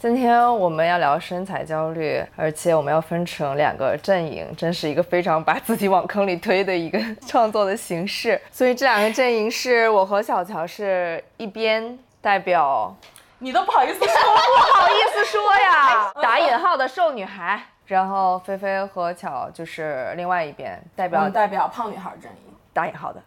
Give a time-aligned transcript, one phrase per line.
[0.00, 8.40] 今天我们要聊身材焦虑，而且我们要分成两个阵营，真是一个非常把自己往坑里推的一个创作的形式。
[8.52, 12.94] 所以这两个阵营是我和小乔是一边代表，
[13.40, 22.54] 你都不好意思说，不好意思说呀，打引号的瘦女孩，然后菲菲和巧就是另外一边代表代表胖女孩阵营。
[22.72, 23.20] 打引号的，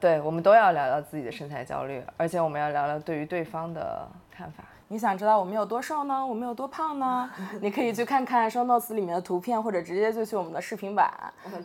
[0.00, 4.64] 对我们都要聊聊自己的身材焦虑，而且我们要聊聊对于对方的看法。
[4.88, 6.24] 你想知道我们有多瘦呢？
[6.24, 7.28] 我们有多胖呢？
[7.60, 11.12] 你可以去看看 show notes 里面的图片，或者直接就去我们的视频版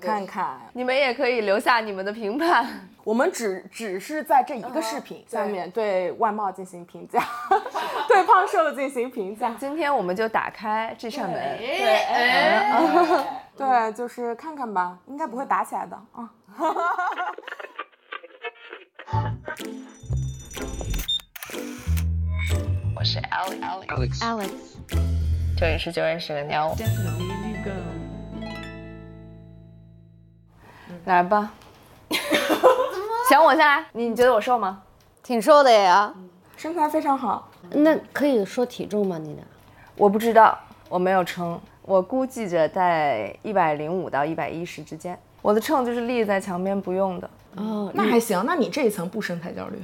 [0.02, 0.60] 看看。
[0.74, 2.90] 你们也可以留下你们的评判。
[3.04, 7.24] 我们只只是在这一个视频下面对外貌进行评价，
[8.08, 9.56] 对胖瘦进行评价。
[9.60, 11.58] 今天我们就打开这扇门，
[13.56, 16.30] 对，就是看看吧，应该不会打起来的啊。
[23.02, 24.20] 我是 Alex，Alex.
[24.20, 24.50] Alex，
[25.58, 26.76] 这里是就认识了鸟。
[31.06, 31.52] 来吧，
[33.28, 33.84] 想我先来。
[33.94, 34.84] 你你觉得我瘦吗？
[35.24, 36.14] 挺瘦的呀。
[36.56, 39.18] 身材非常好，那可以说体重吗？
[39.18, 39.44] 你俩？
[39.96, 40.56] 我不知道，
[40.88, 45.20] 我没有称，我估计着在一百零五到一百一十之间。
[45.42, 47.28] 我的秤就是立在墙边不用的。
[47.56, 48.44] 哦，那还行。
[48.46, 49.82] 那你这一层不身材焦虑？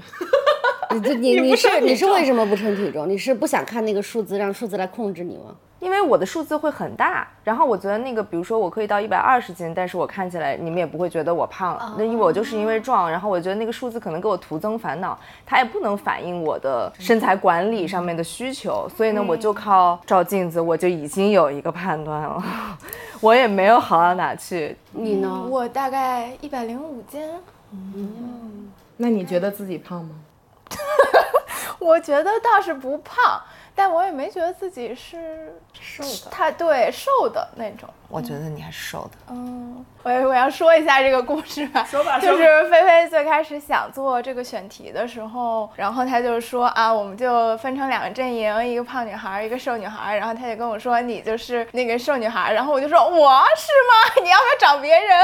[0.95, 3.09] 你这你你是你是为什么不称体重？
[3.09, 5.55] 你是不想看那个数字，让数字来控制你吗？
[5.79, 11.93] 因为我的数字会很大，然后我觉得那个，比如说我可以到一百二十斤，但是我看起来你们也不会觉得我胖了。
[11.99, 22.43] 那因为我就是因为壮，然后我觉得那个数字可能给我徒增烦恼，它也不能反映我的身材管理上面的需求，所以呢，我就靠照镜子，我就已经有一个判断了，
[23.21, 24.75] 我也没有好到哪去。
[24.93, 25.45] 你呢？
[25.47, 27.21] 我大概一百零五斤，
[27.71, 30.09] 嗯那你觉得自己胖吗？
[31.79, 33.41] 我觉得倒是不胖，
[33.75, 36.31] 但我也没觉得自己是瘦的。
[36.31, 37.89] 太对瘦的那种。
[38.09, 39.17] 我觉得你还是瘦的。
[39.29, 41.83] 嗯，我我要说一下这个故事吧。
[41.89, 50.15] 说吧就是菲菲最开始想做这个选题的时候，然后她就说啊，我们就分成两个阵营，一个胖女孩，一个瘦女孩。
[50.15, 52.53] 然后她就跟我说，你就是那个瘦女孩。
[52.53, 54.21] 然后我就说，我是吗？
[54.23, 55.19] 你要不要找别人？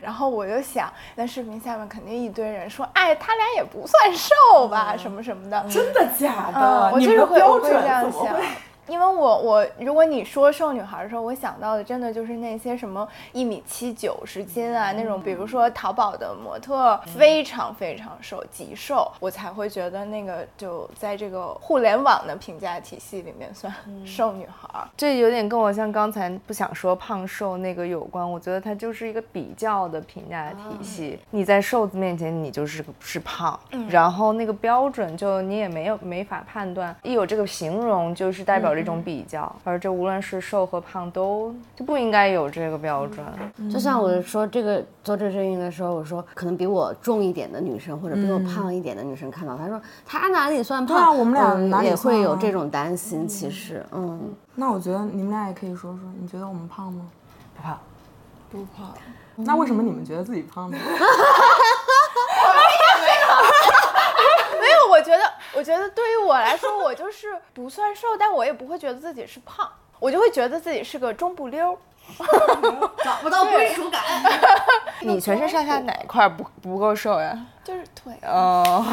[0.00, 5.64] 然后我就想，那视频下面肯定一堆人说，哎，他俩也不算瘦吧，什么什么的。
[5.68, 6.90] 真的假嗯，的？
[6.92, 8.44] 我就是你们标准这样想怎么会？。
[8.90, 23.72] 因为我我如果你说瘦女孩的时候，我想到的真的就是那些什么一米七九十斤啊那种，比如说淘宝的模特非常非常瘦，极瘦，我才会觉得那个就在这个互联网的评价体系里面算
[24.04, 24.68] 瘦女孩。
[24.96, 31.16] 这有点跟我像刚才不想说胖瘦那个有关，我觉得它就是一个比较的评价体系。
[31.30, 33.58] 你在瘦子面前，你就是个是胖，
[33.88, 43.24] 然后那个标准就你也没有没法判断，一有这个形容就是代表着一种比较，而这无论是瘦和胖都就不应该有这个标准。
[43.70, 50.96] 就像我说这个做这阵营的时候，我说可能比我重一点的女生或者比我胖一点的女生看到，她说她哪里算胖？
[50.96, 53.28] 对啊我们俩嗯哪里也会有这种担心。
[53.28, 57.06] 其实，嗯，那我觉得你们俩也可以说说，你觉得我们胖吗？
[57.56, 57.78] 不胖，
[58.50, 58.92] 不胖，
[59.36, 60.78] 那为什么你们觉得自己胖呢？
[64.60, 69.66] 没有，我觉得，我觉得对于我来说，我就是不算瘦，但我也不会觉得自己是胖，
[69.98, 71.78] 我就会觉得自己是个中不溜儿。
[73.04, 74.02] 找不到归属感。
[75.00, 77.38] 你全身上下哪一块不不够瘦呀？
[77.64, 78.84] 就是腿，哦，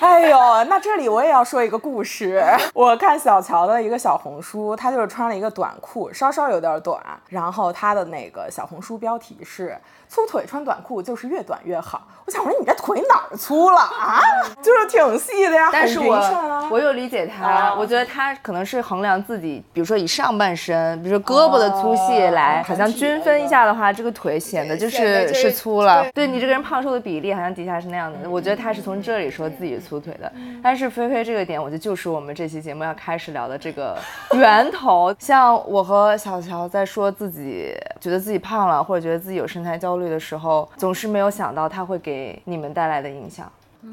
[0.00, 2.42] 哎呦，那这里我也要说一个故事。
[2.74, 9.76] 我看小乔的一个小红书，她就是穿了一个短裤，稍稍有点短，然后她的那个小红书标题是
[10.08, 12.06] “粗腿穿短裤就是越短越好”。
[12.26, 14.20] 我想说你这腿哪儿粗了啊？
[14.60, 26.02] 就是挺细的呀，但是我我有理解她，啊我觉得她可能是衡量自己，比如说以上半身，比如说胳膊的粗细来，哦好像均分一下的话，这个腿显得就是是是粗了。
[26.02, 28.28] 对对你这个人胖瘦的比例，好像底下是那样的。
[28.28, 30.32] 我觉得她是从这里说自己粗腿的，
[30.62, 33.96] 但是菲菲这个点，我觉得就是我们这期节目要开始聊的这个
[34.34, 35.14] 源头。
[35.20, 43.50] 像我和小乔在说自己觉得自己胖了，或者觉得自己有身材焦虑的时候，总是没有想到它会给你们带来的影响。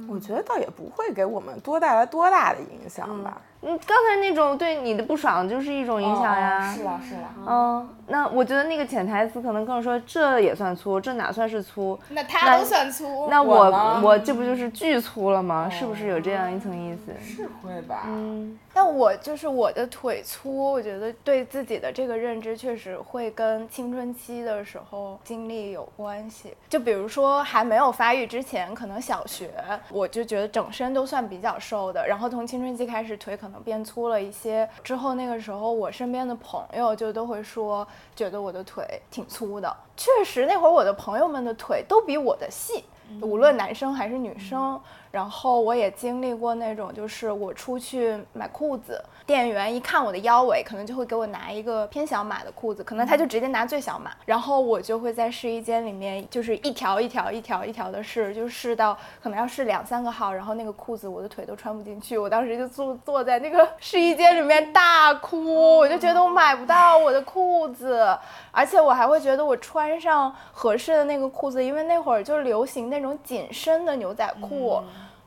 [0.10, 3.38] 我觉得倒也不会给我们多带来多大的影响吧。
[3.38, 6.57] 嗯，刚才那种对你的不爽就是一种影响呀。
[6.57, 7.01] 啊，是了。
[7.48, 12.00] 嗯，那我觉得那个潜台词可能更说这也算粗，这哪算是粗？
[12.10, 13.27] 那他都算粗。
[13.30, 15.69] 那我我我这不就是巨粗了吗？
[15.69, 17.13] 是不是有这样一层意思？
[17.24, 18.04] 是会吧？
[18.07, 26.54] 嗯，但我就是我的腿粗，我觉得对自己的这个认知确实会跟青春期的时候经历有关系。
[26.69, 29.50] 就比如说还没有发育之前，可能小学
[29.89, 34.68] 我就觉得整身都算比较瘦的，然后从青春期开始腿可能能变粗了一些。
[34.84, 39.74] 之后那个时候，我身边的朋友就都会说，觉得我的腿挺粗的。
[39.96, 42.84] 确实，那会儿我的朋友们的腿都比我的细，
[43.22, 44.82] 无论男生还是女生。
[45.13, 68.18] 然后我也经历过那种，就是我出去买裤子，店员一看我的腰围，可能就会给我拿一个偏小码的裤子，可能他就直接拿最小码，然后我就会在试衣间里面，就是一条一条一条一条的试，就试到可能要试两三个号，然后那个裤子我的腿都穿不进去，我当时就坐坐在那个试衣间里面大哭，我就觉得我买不到我的裤子，
[68.50, 74.81] 而且我还会觉得我穿上合适的那个裤子，因为那会儿就流行那种紧身的牛仔裤。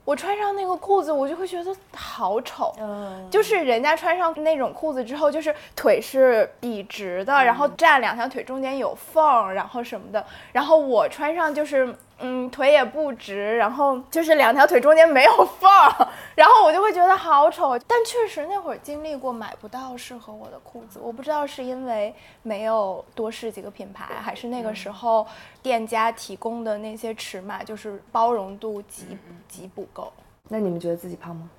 [0.06, 2.74] 我穿上那个裤子，我就会觉得好丑。
[2.80, 10.24] 嗯，就是人家穿上那种裤子之后，就是腿是笔直的，然后站两条腿中间有缝，然后什么的。
[10.52, 11.94] 然后我穿上就是。
[12.18, 15.30] 嗯，腿也不直，然后就是两条腿中间没有
[15.60, 15.70] 缝，
[16.34, 17.78] 然后我就会觉得好丑。
[17.86, 25.26] 但确实那会儿经历过买不到适合我的裤子，我不知道是因为没有多试几个品牌，还是那个时候
[25.62, 30.12] 店家提供的那些尺码就是包容度极极不够。
[30.48, 31.50] 那你们觉得自己胖吗？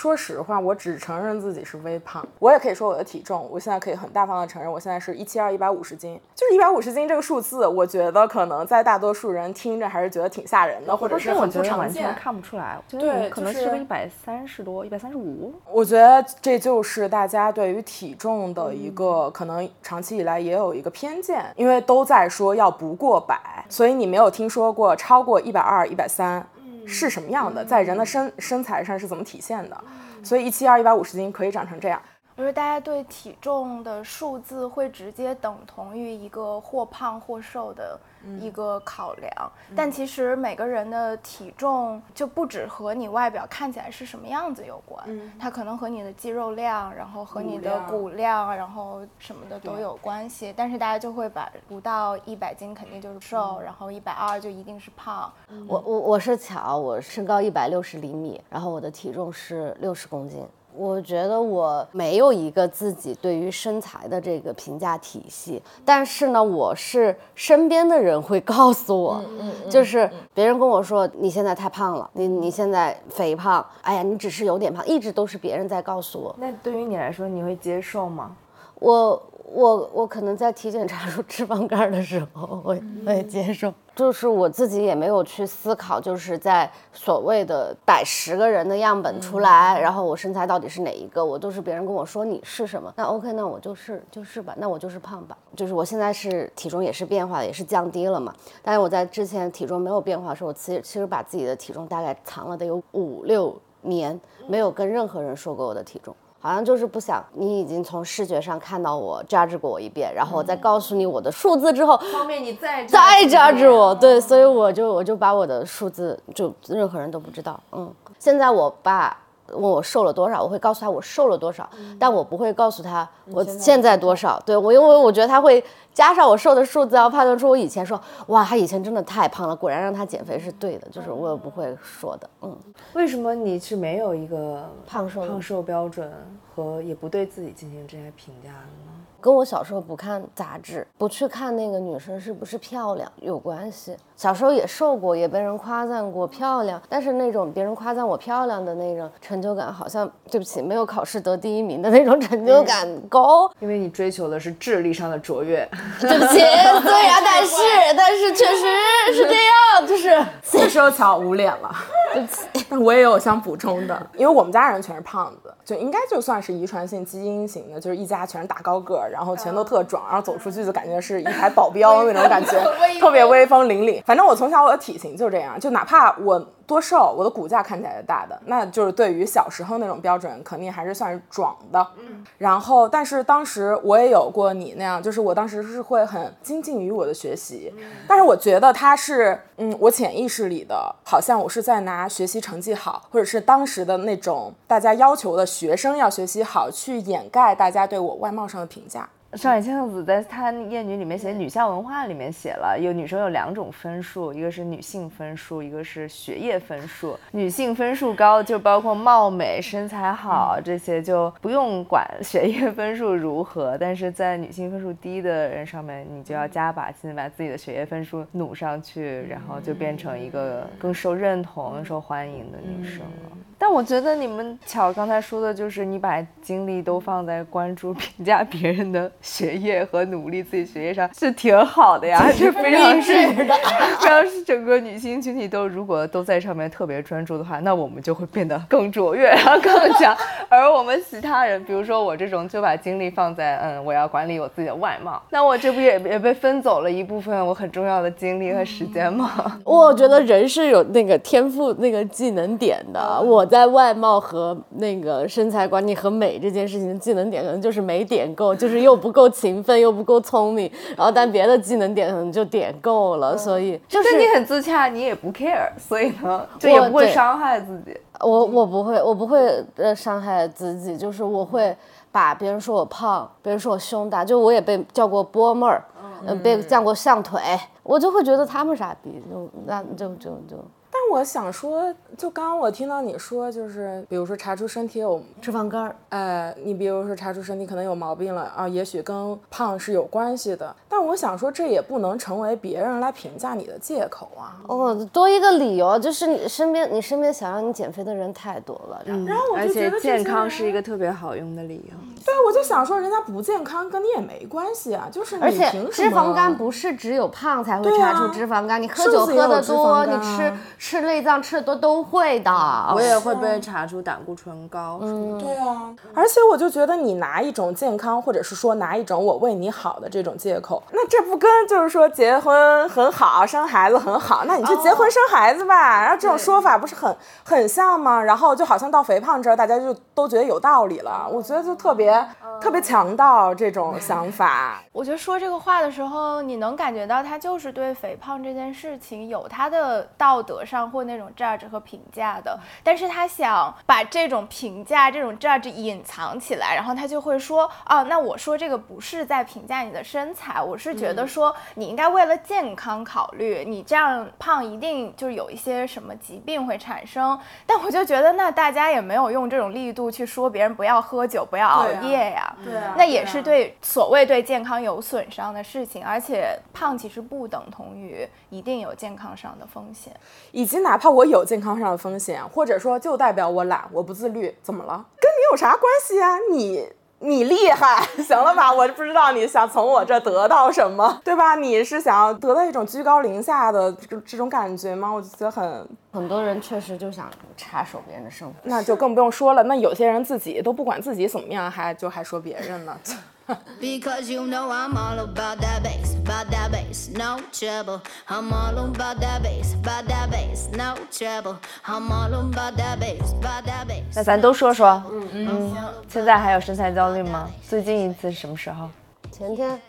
[0.00, 2.26] 说实话，我只承认自己是微胖。
[2.38, 6.18] 我也可以说我的体重，我现在可以很大方的承认，我现在是一七二，一百五十斤。
[6.34, 12.14] 就是一百五十斤这个数字，我觉得可能在大多数人听着还是觉得挺吓人的，或者是很不常见。
[12.14, 15.52] 看不出来，对，可能是个一百三十多，一百三十五。
[15.70, 23.38] 我觉得这就是大家对于体重的一个可能长期以来也有一个偏见，因为都在说要不过百，
[23.68, 26.48] 所以你没有听说过超过一百二、一百三。
[26.86, 29.84] 是什么样的，在人的身身材上是怎么体现的？
[30.22, 32.00] 所以一七二一百五十斤可以长成这样。
[32.40, 38.00] 我觉得大家对体重的数字会直接等同于一个或胖或瘦的
[38.40, 45.06] 一个考量，但其实每个人的体重就不止和你外表看起来是什么样子有关，
[45.38, 50.50] 它可能和你的肌肉量，然后和你的骨量，然后什么的都有关系。
[50.56, 55.30] 但是大家就会把不到一百斤肯定就是瘦，然后一百二就一定是胖。
[55.68, 60.48] 我我我是巧，我身高一百六十厘米，然后我的体重是六十公斤。
[60.74, 69.22] 我觉得我没有一个自己对于身材的这个评价体系，但是呢，我是身边的人会告诉我，
[69.68, 76.34] 就是别人跟我说你现在太胖了，你你现在肥胖，哎呀，你只是有点胖，一直都是别人在告诉我。
[76.38, 78.36] 那对于你来说，你会接受吗？
[78.80, 79.22] 我。
[79.52, 82.72] 我我可能在体检查出脂肪肝的时候，我
[83.04, 106.14] 会接受，就是我自己也没有去思考，就是在所谓的摆十个人的样本出来，然后我身材到底是哪一个，我都是别人跟我说你是什么，那 OK，那我就是就是吧，那我就是胖吧，就是我现在是体重也是变化，也是降低了嘛，但是我在之前体重没有变化的时候，我其实其实把自己的体重大概藏了得有五六年，没有跟任何人说过我的体重。
[106.40, 113.94] 好像就是不想你已经从视觉上看到我 judge 过我一遍，然后我再告诉你我的数字之后，方便你再再 judge 我。
[113.94, 117.60] 对，所以我就我就把我的数字就任何人都不知道。
[117.72, 119.16] 嗯，现在我爸
[119.52, 121.68] 问我瘦了多少，我会告诉他我瘦了多少，
[121.98, 124.40] 但我不会告诉他我现在多少。
[124.46, 125.62] 对我，因为我觉得他会
[125.92, 132.30] 加上我瘦的数字，要判断出我以前说哇，他以前真的太胖了，果然让他减肥是对的，就是我也不会说的。
[132.42, 132.56] 嗯，
[132.94, 136.12] 为什么你是没有一个胖瘦胖瘦标准
[136.54, 138.92] 和也不对自己进行这些评价的呢？
[139.20, 143.94] 跟我小时候不看杂志，不去看那个女生是不是漂亮有关系。
[144.20, 153.50] 小时候也瘦过，也被人夸赞过漂亮，但是那种别人夸赞我漂亮的那种成就感，好像对不起，没有考试得第一名的那种成就感高。
[153.60, 155.66] 因为你追求的是智力上的卓越。
[155.98, 157.56] 对不起，对呀，但是
[157.96, 161.74] 但是确实是这样，就是这时候巧捂脸了。
[162.12, 169.08] 对不起，但我也有想补充的， 因为我们家人全是胖子，就应该就算是遗传性基因型的，就是一家全是大高个儿。
[169.10, 172.60] 然后全都特壮，然后走出去就感觉是一排保镖那种感觉，
[173.00, 174.02] 特别威风凛凛。
[174.10, 176.44] 反正我从小我的体型就这样，就哪怕我。
[176.66, 181.84] 多瘦，我的骨架看起来是大的，那就是对于小时候那种标准，肯定还是算是壮的。
[181.98, 187.74] 嗯，然后，但是当时我也有过你那样，就是我当时是会很精进于我的学习，
[188.06, 199.08] 但是我觉得他是，嗯，我潜意识里的，好像我是在拿学习成绩好，或者是当时的那种大家要求的学生要学习好，去掩盖大家对我外貌上的评价。
[199.34, 207.16] 上野千鹤子在她《艳女》里面写女校文化里面写了，有女生有两种分数，一个是女性分数，一个是学业分数。
[207.30, 213.78] 女性分数高就包括貌美、身材好这些，就不用管学业分数如何。
[213.78, 223.38] 但是在女性分数低的人上面，你就要加把劲，把自己的学业分数努上去，然后就变成一个更受认同、更受欢迎的女生了。
[223.56, 233.54] 但我觉得你们巧刚才说的就是你把精力都放在关注 评价别人的学业和努力自己学业上， 是挺好的呀，是非常是的，
[234.00, 240.16] 非常是整个女性群体都如果都在上面特别专注的话，那我们就会变得更卓越，然后更强。
[240.48, 249.58] 而我们其他人，比如说我这种，就把精力放在嗯，我要管理我自己的外貌， 那我这不也也被分走了一部分我很重要的精力和时间吗？
[249.64, 253.20] 我觉得人是有那个天赋、那个技能点的。
[253.20, 260.70] 我在外貌和那个身材管理和美这件事情的技能点，可能就是没点够，就是又不够勤奋，又不够聪明。
[260.96, 267.96] 然后但别的技能点可能就点够了，所以就是你很自洽，你也不 care，所以呢，就也不会伤害自己。
[268.20, 271.74] 我我不会，我不会呃伤害自己，就是我会
[272.12, 275.82] 把别人说我胖，别人说我胸大，就我也被叫过波妹儿，
[276.26, 277.40] 嗯，被叫过象腿，
[277.82, 280.56] 我就会觉得他们傻逼，就那就就就。
[280.56, 280.79] 但
[281.10, 290.74] 我想说，就刚刚我听到你说，就是比如说查出身体有脂肪肝儿，呃，你比如说查出身体可能有毛病了啊，也许跟胖是有关系的。
[290.88, 294.56] 但我想说，这也不能成为别人来评价你的借口啊。
[294.68, 299.02] 哦，多一个理由就是你身边，你身边想让你减肥的人太多了。
[299.04, 301.96] 然后我而就觉得且健康是一个特别好用的理由。
[302.24, 312.50] 对，我就想说，人家不健康跟你也没关系啊，就是你而且凭什么脂肪肝不是只有胖才会对查出啊脂肪肝，你喝酒喝的多，你吃吃吃内脏吃的多都会的。
[312.94, 314.98] 我也会被查出胆固醇高。
[315.00, 326.02] 嗯，对啊，而且我就觉得你拿一种健康，或者是说拿一种我为你好的这种借口，那这不跟就是说结婚很好，生孩子很好，那你就结婚生孩子吧。
[326.02, 328.22] 然后这种说法不是很很像吗？
[328.22, 331.26] 然后就好像到肥胖这儿，大家就都觉得有道理了。
[331.30, 332.26] 我觉得就特别
[332.60, 334.82] 特别强盗这种想法。
[334.92, 357.38] 我觉得说这个话的时候，你能感觉到他就是对肥胖这件事情有他的道德上或那种 judge 和评价的，但是他想把这种评价、这种 judge 隐藏起来，然后他就会说，哦，那我说这个不是在评价你的身材，我是觉得说你应该为了健康考虑，你这样胖一定就是有一些什么疾病会产生。
[357.66, 370.12] 但我就觉得，那大家也没有用这种力度去说别人不要喝酒、不要熬夜呀，对啊那也是对所谓对健康有损伤的事情，而且胖其实不等同于一定有健康上的风险。
[370.50, 375.04] 以及哪怕我有健康上的风险，或者说就代表我懒，我不自律，怎么了？
[375.20, 376.36] 跟你有啥关系啊？
[376.50, 376.88] 你
[377.20, 378.72] 你厉害， 行了吧？
[378.72, 381.54] 我不知道你想从我这得到什么，对吧？
[381.54, 385.10] 你是想要得到一种居高临下的这这种感觉吗？
[385.10, 388.54] 我就觉得很，很多人确实就想插手别人的生活。
[388.62, 389.62] 那就更不用说了。
[389.64, 392.96] 那有些人自己都不管自己怎么样，还就还说别人呢。
[393.80, 398.00] Because you know I'm all about that bass, about that bass, no trouble.
[398.28, 401.56] I'm all about that bass, about that bass, no trouble.
[401.86, 404.14] I'm all about that bass, about that bass.
[404.14, 405.76] 那咱都说说，嗯嗯，
[406.08, 407.50] 现在还有身材焦虑吗？
[407.68, 408.88] 最近一次是什么时候？
[409.32, 409.80] 前天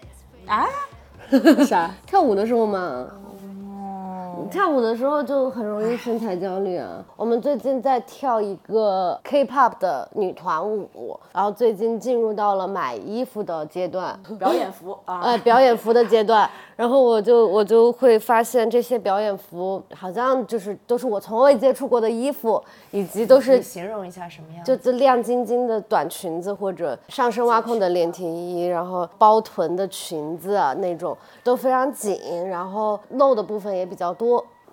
[0.48, 0.66] 啊？
[1.66, 1.92] 啥？
[2.06, 3.08] 跳舞的时候嘛。
[4.50, 7.04] 跳舞的时候就很容易身材焦虑啊。
[7.16, 15.22] 我们最近在跳一个 K-pop 的女团舞，然后最近进入到了买衣服的阶段，表演服 啊？
[15.22, 16.50] 哎，表演服的阶段。
[16.76, 24.64] 然后我就我就会发现这些表演服好像就是都是我从未接触过的衣服，以及都是形容一下什么样？
[24.66, 32.20] 就这亮晶晶的短裙子或者上身挖空的连体衣，然后包臀的裙子啊那种都非常紧，
[32.50, 34.31] 然后露的部分也比较多。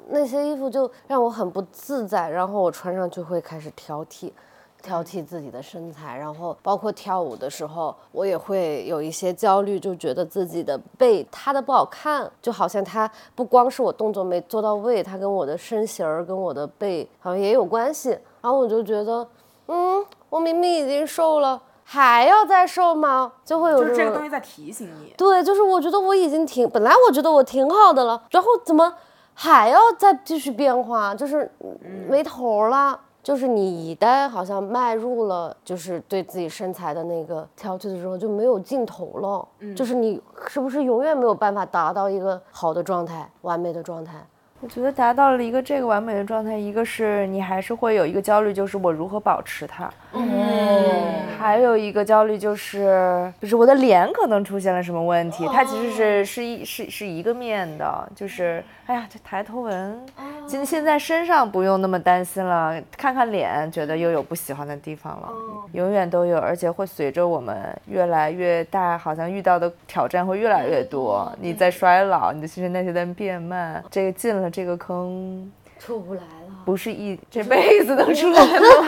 [0.08, 4.32] 那些衣服就让我很不自在，然后我穿上就会开始挑剔。
[4.80, 18.10] 挑剔自己的身材，然后包括跳舞的时候，我也会有一些焦虑，就觉得自己的背塌的不好看，就好像它不光是我动作没做到位，它跟我的身形儿跟我的背好像也有关系。
[18.40, 19.26] 然后我就觉得，
[19.66, 23.32] 嗯，我明明已经瘦了，还要再瘦吗？
[23.44, 25.12] 就会有就是这个种东西在提醒你。
[25.16, 28.94] 对，就是我觉得我已经挺，本来我觉得我挺好的了，然后怎么
[29.40, 31.14] 还要再继续变化？
[31.14, 31.48] 就是
[32.08, 33.00] 没头儿了。
[33.22, 39.74] 就是你一旦好像迈入了，就是对自己身材的那个挑剔的时候，就没有尽头了。
[39.76, 44.26] 就是你是不是永远没有办法达到一个好的状态、完美的状态？
[44.60, 49.88] 我觉得达到了一个这个完美的状态，一个是你还是会有一个焦虑，就是我如何保持它。
[50.12, 50.26] 嗯，
[51.38, 60.00] 还有一个焦虑就是，就是我的脸可能出现了什么问题，它其实是是一是是一个面的，就是哎呀，这抬头纹，
[60.48, 65.28] 现现在身上不用那么担心了，看看脸，觉得又有不喜欢的地方了，
[65.72, 75.50] 永远都有，而且会随着我们越来越大，好像遇到的挑战会越来越多，你在衰老，你的新陈代谢在变慢，这个进了这个坑。
[75.78, 76.26] 出不来了。
[76.64, 78.86] 不是一 这辈子能出来的吗？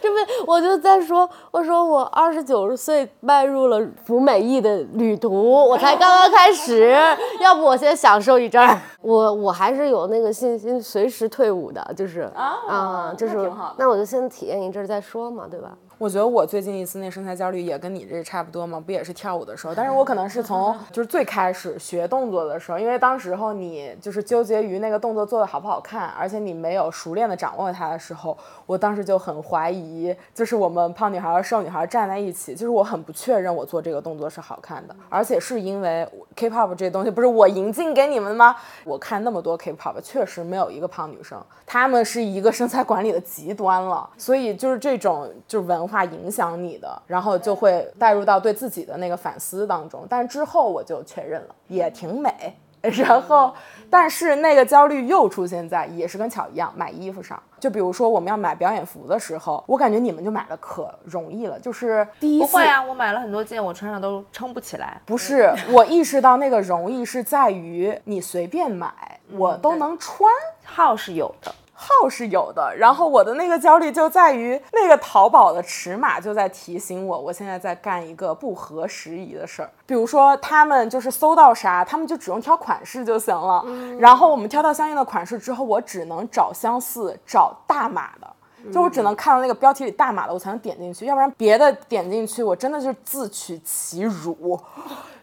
[0.00, 0.10] 这
[0.44, 5.32] 不，我就在说，我说我二十九岁迈入了服美役的旅途，
[5.66, 6.94] 我才刚刚开始，
[7.40, 8.78] 要不我先享受一阵儿。
[9.00, 15.72] 我我还是有那个信心，随时退伍的，就是啊，就是那我就先体验一阵儿再说嘛，对吧？
[16.02, 19.72] 我觉得我最近一次那身材焦虑也跟你这差不多嘛，不也是跳舞的时候？
[19.72, 36.04] 但是我可能是从 就是最开始学动作的时候，因为当时候你就是纠结于那个动作做的好不好看，而且你没有熟练的掌握它的时候，我当时就很怀疑，就是我们胖女孩和瘦女孩站在一起，就是我很不确认我做这个动作是好看的，而且是因为
[36.34, 38.56] K-pop 这东西不是我引进给你们吗？
[38.82, 50.06] 我看那么多 K-pop，确实没有一个胖女生，她们是一个身材管理的极端了，所以就是这种就是文化影响你的，然后就会带入到对自己的那个反思当中。
[50.08, 52.56] 但之后我就确认了，也挺美。
[52.82, 53.54] 然后，
[53.88, 57.40] 但是那个焦虑又出现在也是跟巧一样买衣服上。
[57.60, 65.00] 就比如说我们要买表演服的时候，我感觉你们就买的可容易了，就是第一次不会啊，我买了很多件，我穿上都撑不起来。
[65.06, 68.92] 不是，我意识到那个容易是在于你随便买，
[69.30, 70.28] 我都能穿。
[70.64, 79.70] 号是有的，号是有的，然后我的那个焦虑就在于那个淘宝的尺码就在提醒我，我现在在干一个不合时宜的事儿。
[79.84, 83.64] 比如说，他们就是搜到啥，他们就只用挑款式就行了。
[83.98, 88.28] 然后我们挑到相应的款式之后，我只能找相似、找大码的。
[88.72, 94.56] 就我只能看到那个标题里大码的，我才能点进去，要不然别的点进去，我真的就是自取其辱。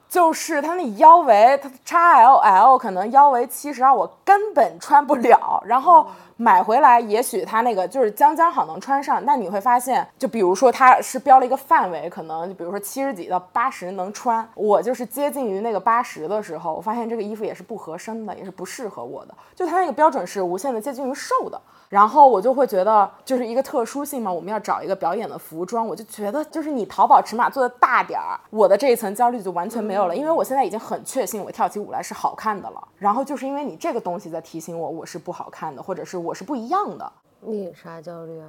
[0.09, 5.61] 就是它那腰围，它 XLL 可能腰围七十二，我根本穿不了。
[5.63, 19.33] 然后买回来，也许它那个就是将将好能穿上，但你会发现，就比如说它是标了一个范围，可能就比如说七十几到八十能穿，我就是接近于那个八十的时候，我发现这个衣服也是不合身的，也是不适合我的。
[19.55, 21.61] 就它那个标准是无限的接近于瘦的。
[21.89, 32.87] 然后我就会觉得，就是一个特殊性嘛，我们要找一个表演的服装，我就觉得就是你淘宝尺码做的大点儿，我的这一层焦虑就完全没有了，因为我现在已经很确信我跳起舞来是好看的了。
[32.99, 37.11] 然后就是因为你这个东西在提醒我，我是不好看的，或者是我是不一样的。
[37.41, 38.45] 你有啥焦虑啊？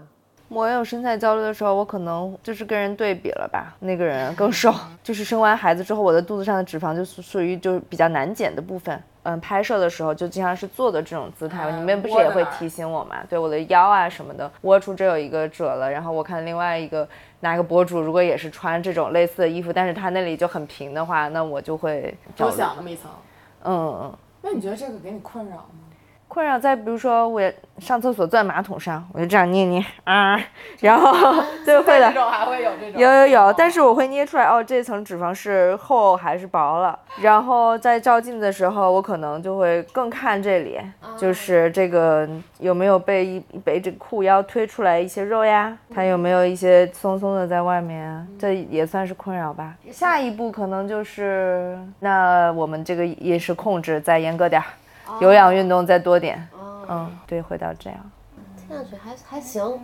[0.49, 9.01] 我有身材焦虑的时候，我可能就是跟人对比了吧，那个人更瘦， 就是生完孩子之后，我的肚子上的脂肪就是属于就是比较难减的部分。
[9.31, 13.17] 嗯，拍摄的时候就经常是坐的这种姿态，你们不是也会提醒我嘛？
[13.29, 17.07] 对我的腰啊什么的，窝出这有一个褶了，然后我看另外一个
[17.41, 22.75] 哪个博主如果也是穿这种类似的衣服，但是他那里就很平的话，那我就会多想。
[22.77, 23.11] 那么一层。
[23.65, 24.19] 嗯嗯。
[24.43, 25.90] 那你觉得这个给你困扰吗？
[26.31, 27.43] 困扰在比如说我
[27.79, 30.41] 上厕所坐在马桶上，我就这样捏捏啊，
[30.79, 31.13] 然后
[31.67, 32.07] 就会的。
[32.07, 33.01] 有这种。
[33.01, 36.97] 有有有，但是我会捏出来哦，这层脂肪是厚还是薄了。
[37.21, 40.79] 然后在照镜子的时候，我可能就会更看这里，
[41.19, 42.29] 就是这个
[42.61, 45.77] 有没有被被这个裤腰推出来一些肉呀？
[45.93, 48.25] 它有没有一些松松的在外面啊？
[48.39, 49.75] 这也算是困扰吧。
[49.91, 54.67] 下一步可能就是，那我们这个饮食控制再严格点儿。
[55.21, 56.49] 有氧运动再多点，
[56.89, 57.99] 嗯，对，会到这样。
[58.57, 59.79] 听上去还还行。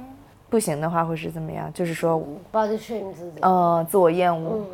[0.49, 1.73] 不行的话会是怎么样？
[1.73, 2.17] 就是说
[2.53, 3.41] ，body shame 自己。
[3.41, 4.65] 呃，自我厌恶。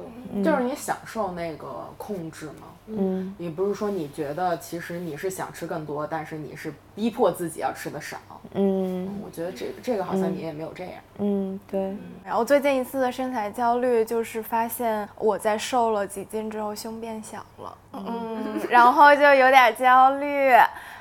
[0.42, 1.66] 就是你享受那个
[1.98, 2.68] 控制吗？
[2.86, 8.18] 嗯，你不是说你觉得其实你是想吃更多，但是你是逼迫自己要吃的少。
[8.54, 10.92] 嗯我觉得这这个好像你也没有这样。
[11.18, 11.96] 嗯，对。
[12.24, 20.52] 然后最近一次的身材焦虑，就是发现我在瘦了几斤之后胸变小了，嗯， 然后就有点焦虑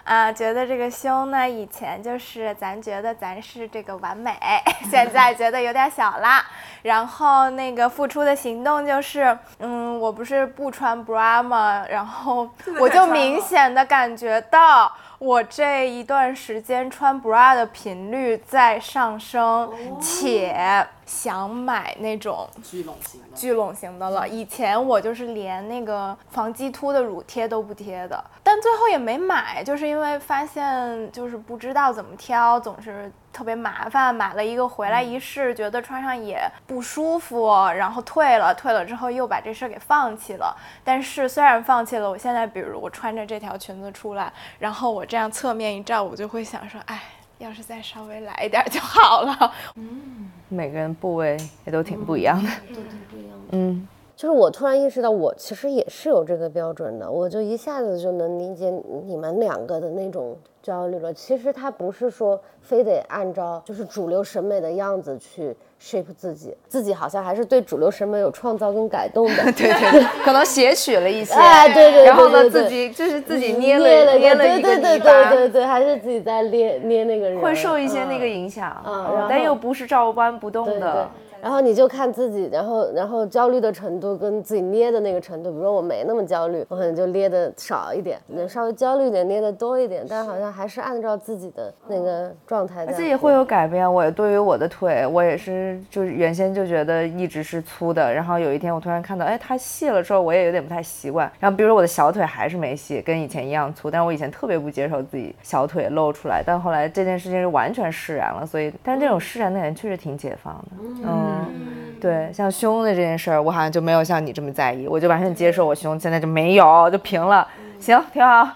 [0.03, 4.33] 啊，觉得这个胸呢，以前就是咱觉得咱是这个完美，
[4.89, 6.45] 现在觉得有点小啦。
[6.83, 11.85] 然后那个付出的行动就是，嗯，我不是不穿 bra 吗？
[11.89, 14.91] 然后我就明显的感觉到。
[15.21, 23.35] 我这一段时间穿 bra 的频率在上升，且想买那种聚拢型的。
[23.35, 24.25] 聚拢型的了。
[24.25, 34.15] 以前我就是连那个防激凸的乳贴都不贴的，但最后也没买，就是因为发现就是不知道怎么挑，总是特别麻烦。
[34.15, 37.45] 买了一个回来一试，觉得穿上也不舒服，
[37.75, 38.55] 然后退了。
[38.55, 40.55] 退了之后又把这事儿给放弃了。
[40.81, 47.01] 但是虽然放弃了，我现在比如我穿着这条裙子出来，然后我这样侧面一照，我就会想说，哎。
[47.41, 49.53] 要是再稍微来一点就好了。
[49.75, 52.49] 嗯每个人部位也都挺不一样的。
[52.69, 53.45] 都挺不一样的。
[53.51, 58.69] 嗯，就是我突然意识到，我其实也是有这个标准的，我就一下子就能理解
[59.05, 61.13] 你们两个的那种焦虑了。
[61.13, 69.43] 其实它不是说非得按照就是主流审美的样子去 shape 自己，自己好像还是对主流审美有创造跟改动的。
[69.51, 81.09] 对对对，可能写取了一些，哎，对对对然后呢，自己就是自己捏捏了捏了对一个对对泥巴对对对，还是自己在捏捏那个人，会受一些那个嗯影响，嗯然后但又不是照搬不动的。
[81.41, 92.85] 然后你就看自己，然后然后焦虑的程度跟自己捏的那个程度，比如说我没那么焦虑，我可能就捏的少一点，能稍微焦虑一点捏的多一点，但是好像还是按照自己的那个状态。
[92.85, 93.91] 自己会有改变。
[93.91, 101.31] 我对于我的腿，我也是，就是原先就觉得一直是粗的，然后有一天我突然看到，哎，它细了之后，我也有点不太习惯。
[101.39, 110.67] 然后比如说我的小腿还是没细，跟以前一样粗，但是我以前特别不接受自己小腿露出来，但后来这件事情是完全释然了，所以，但是这种释然的感觉确实挺解放的，
[111.05, 111.30] 嗯。
[111.31, 117.47] 嗯对，像胸的这件事儿，我好像就没有像你这么在意，我就完全接受我胸现在就没有，就平了，
[117.79, 118.47] 行，挺好。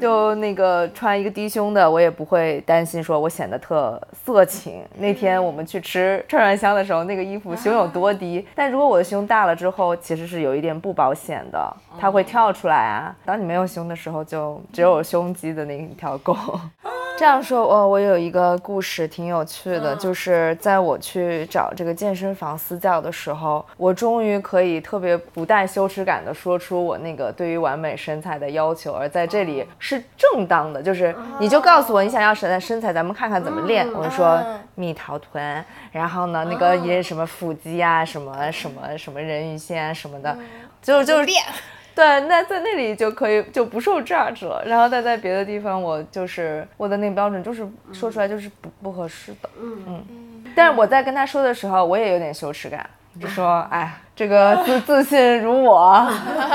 [0.00, 4.82] 就那个穿一个低胸的，我也不会担心说我显得特色情。
[4.98, 13.14] 那天我们去吃串串香的时候，那个衣服胸有多低，但如果我的胸大了之后，其实是有一点不保险的，它会跳出来啊。
[13.24, 16.36] 当你没有胸的时候，就只有胸肌的那一条沟。
[17.16, 33.86] 这样说，哦，我有一个故事挺有趣的，就是在我去找这个健身房私教的时候，我终于可以特别不带羞耻感的说出我那个对于完美身材的要求，而在这里是正当的，就是你就告诉我你想要什么身材，咱们看看怎么练。
[33.92, 34.42] 我说
[34.74, 40.34] 蜜桃臀，然后呢那个也什么腹肌啊，什么什么什么人鱼线啊什么的，
[40.80, 41.44] 就就是练。
[41.94, 50.02] 对，那在那里就可以就不受 judge 了，然后但在别的地方，我就是我的那个标准就是说出来就是不不合适的，嗯。
[50.56, 52.88] 但是我在跟他说的时候，我也有点羞耻感，
[53.20, 56.06] 就说，哎，这个 自自信如我，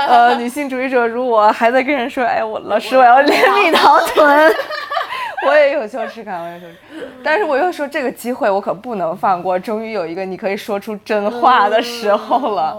[0.08, 4.52] 呃，女性主义者如我，还在跟人说，哎，我老师我要练蜜桃臀。
[5.46, 12.76] 我也有羞耻感，我也有羞耻，但是我又说这个机会我可不能放过，终于有一个你可以说出真话的时候了。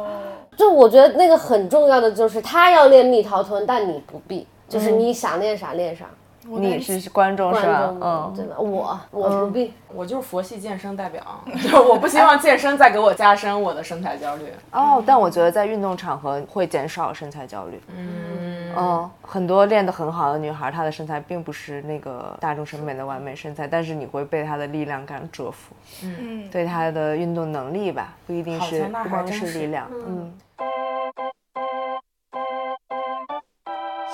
[0.55, 6.05] 就我觉得那个很重要的就是他要练蜜桃臀，但你不必，就是你想练啥练啥。
[6.43, 7.93] 你是观众是吧？
[8.01, 8.55] 嗯，对吧？
[8.57, 9.73] 我我不必。
[9.93, 11.21] 我就是佛系健身代表，
[11.61, 14.45] 就是我不希望健身再给我加深我的身材焦虑。
[14.71, 17.79] 哦，但我觉得在运动场合会减少身材焦虑。
[17.95, 25.75] 嗯很多练得很好的女孩，她的身材并不是那个大众审美的完美身材，但是你会被她的力量感折服。
[26.03, 29.87] 嗯，对她的运动能力吧，不一定是不光是是力量。
[29.91, 30.33] 嗯。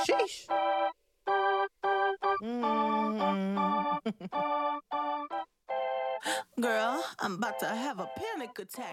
[0.04, 0.48] Sheesh.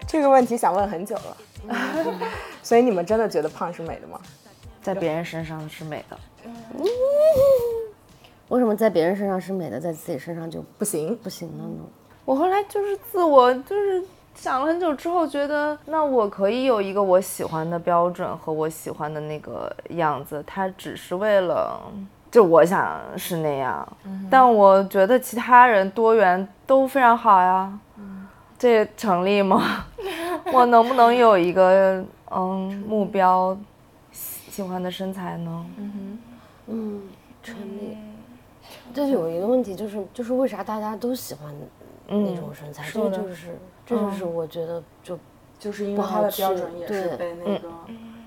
[0.07, 1.37] 这个问题想问很久了，
[2.63, 4.19] 所以你们真的觉得胖是美的吗？
[4.81, 6.17] 在别人身上是美的。
[8.49, 11.83] 为什么在别人身上是美的，在自己身上就不行，不行了呢？
[12.23, 14.03] 我后来就是自我，就是
[14.35, 21.81] 想了很久之后，觉得那我可以有一个我喜欢的标准和我喜欢的那个样子，它只是为了，
[22.35, 23.87] 就我想是那样，
[24.29, 27.71] 但我觉得其他人多元都非常好呀，
[28.59, 29.85] 这成立吗？
[30.51, 33.57] 我能不能有一个嗯目标
[34.11, 35.65] 喜喜欢的身材呢？
[36.67, 37.03] 嗯，
[37.41, 37.97] 成立。
[38.93, 41.55] 这有一个问题，就是就是为啥大家都喜欢
[42.09, 42.83] 那种身材？
[42.91, 45.17] 这就是这就是我觉得就
[45.57, 47.69] 就是因为他的标准也是被那个。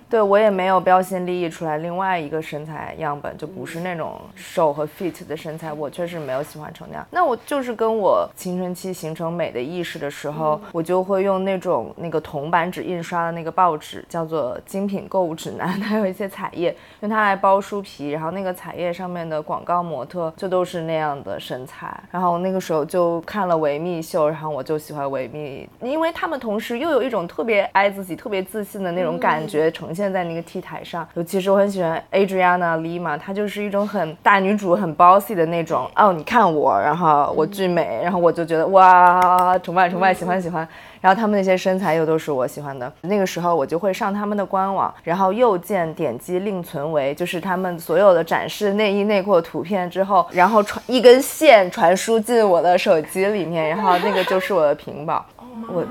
[0.09, 7.07] 对我也没有标新立异出来另外一个身材样本，就不是那种瘦和 fit 的身材，我确实没有喜欢成那样。
[7.11, 21.89] 那我就是跟我青春期形成美的意识的时候，我就会用那种那个铜版纸印刷的那个报纸，叫做《精品购物指南》， 它有一些彩页，用它来包书皮，然后那个彩页上面的广告模特就都是那样的身材。
[22.11, 31.09] 然后那个时候就看了维密秀，然后我就喜欢维密，因为他们同时又有一种特别爱自己、特别自信的那种感觉呈现在那个 T 台上。
[31.15, 35.91] 尤其是我很喜欢 Adriana Lima，她就是一种很大女主、很 bossy 的那种。
[35.97, 40.69] 哦，你看我，然后我巨美，然后我就觉得哇，崇拜崇拜，喜欢喜欢。
[41.01, 42.93] 然后他们那些身材又都是我喜欢的。
[43.03, 55.25] 那个时候我就会上他们的官网，然后右键点击另存为，就是他们所有的展示内衣内裤的图片之后，然后传一根线传输进我的手机里面，然后那个就是我的屏保。
[55.73, 55.85] 我，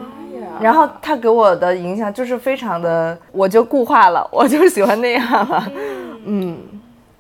[0.62, 5.72] 然后他给我的影响就是非常的，我就固化了， 我就喜欢那样了。
[6.26, 6.60] 嗯，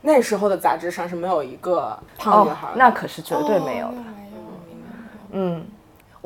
[0.02, 3.94] 那时候的杂志上是没有一个胖哦女孩哦、，那可是绝对没有的。
[5.32, 5.66] 嗯，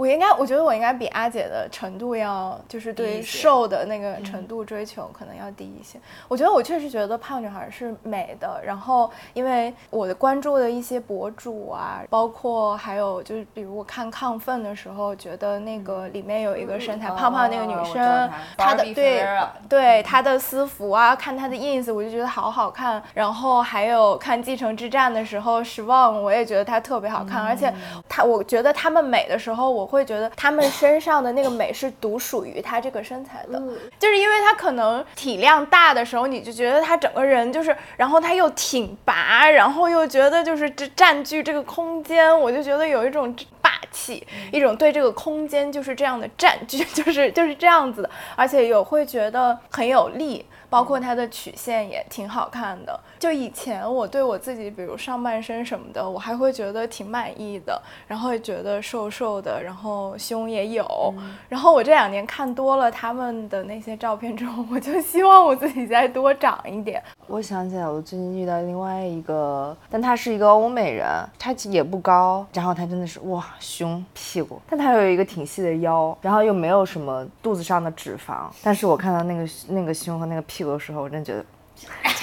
[0.01, 5.99] 我应该，我觉得我应该比阿姐的程度要，就是对瘦的那个程度追求可能要低一些。
[6.27, 19.23] 我觉得我确实觉得胖女孩是美的，然后因为我的关注的一些博主啊，包括还有就是比如我看亢奋的时候，觉得那个里面有一个身材胖胖那个女生，她她的对
[19.69, 23.03] 对她的私服啊，看她的 ins，我就觉得好好看。
[23.13, 27.71] 然后还有看《继承之战》的时候，失望我也觉得她特别好看，而且
[28.09, 33.61] 她我觉得她们美的时候，我会觉得他们身上的那个美是独属于他这个身材的，
[33.99, 50.45] 就是因为他可能体量大的时候，你就觉得他整个人就是，然后他又挺拔，然后又觉得就是这占据这个空间，我就觉得有一种霸气，一种对这个空间就是这样的占据，就 是就是这样子的，而且有会觉得很有力。
[50.71, 52.97] 包括它的曲线也挺好看的。
[53.19, 61.13] 就以前我对我自己，比如上半身什么的，我还会觉得挺满意的，然后会觉得瘦瘦的，然后胸也有。
[61.49, 67.03] 然后我这两年看多了他们的那些照片之后，我就希望我自己再多长一点。
[67.27, 71.05] 我想起来，我最近遇到另外一个，但他是一个欧美人，
[71.37, 81.45] 他其实也不高，然后他真的是哇胸屁股，但他有一个挺细的腰，然后又没有什么肚子上的脂肪，但是我看到那个那个胸和那个屁股的时候，我真觉得。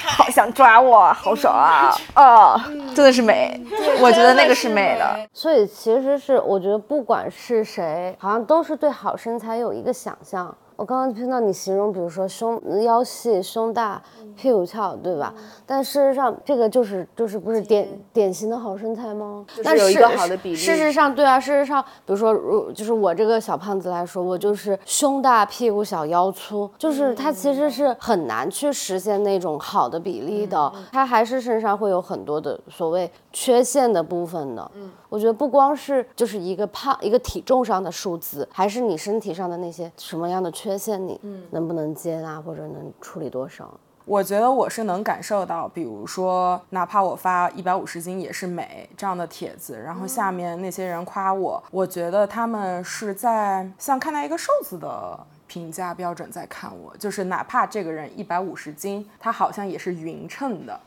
[0.05, 1.93] 好想抓我，好爽啊！
[2.15, 2.61] 哦，
[2.95, 3.59] 真的是美，
[4.01, 5.27] 我觉得那个是美的。
[5.33, 10.55] 所以其实是我觉得不管是谁，好像都是对好身材有一个想象。
[10.79, 14.01] 我刚刚听到你形容，比如说胸腰细、胸大、
[14.33, 15.33] 屁股翘，对吧？
[15.65, 19.45] 但事实上，这个就是就是不是典典型的好身材吗？
[19.61, 34.71] 但有一个事好的比例事实上，对啊，事实上，比如说，如就是我这个小胖子来说，我就是胸大、屁股小、腰粗，就是它其实是很难去实现那种好的比例的，它还是身上会有很多的所谓缺陷的部分的。
[34.75, 41.19] 嗯，我觉得不光是就是一个胖一个体重上的数字，还是你身体上的那些什么样的缺陷，你
[41.51, 43.69] 能不能接纳或者能处理多少？
[44.05, 60.79] 我觉得我是能感受到，比如说，哪怕我发一百五十斤也是美这样的帖子，然后下面那些人夸我，我觉得他们是在像看待一个瘦子的评价标准在看我，就是哪怕这个人一百五十斤，他好像也是匀称的，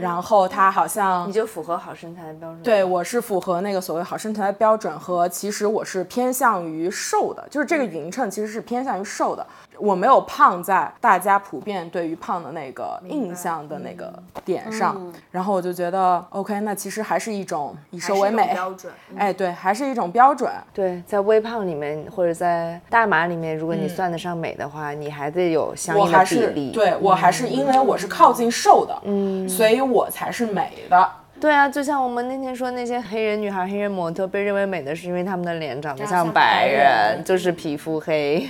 [0.00, 2.62] 然后他好像你就符合好身材的标准。
[2.62, 9.46] 对，我是符合那个所谓好身材的标准和其实我是偏向于瘦的，就是这个匀称其实是偏向于瘦的，
[9.78, 14.12] 我没有胖在大家普遍对于胖的那个印象的那个
[14.44, 18.92] 点上，然后我就觉得 OK，那其实还是一种以瘦为美标，准。
[19.16, 20.50] 哎，对，还是一种标准。
[20.72, 26.72] 对，在微胖里面或者在大码里面，如果你算得上美的话，你还得有相应的我还是比例。
[26.72, 31.10] 对我还是因为我是靠近瘦的，嗯，所以我才是美的。
[31.40, 36.78] 对啊，就像我们那天说那些黑人女孩、黑人模特被认为美的是因为她们的脸长得像白白人
[37.16, 38.46] 人，就是皮肤黑。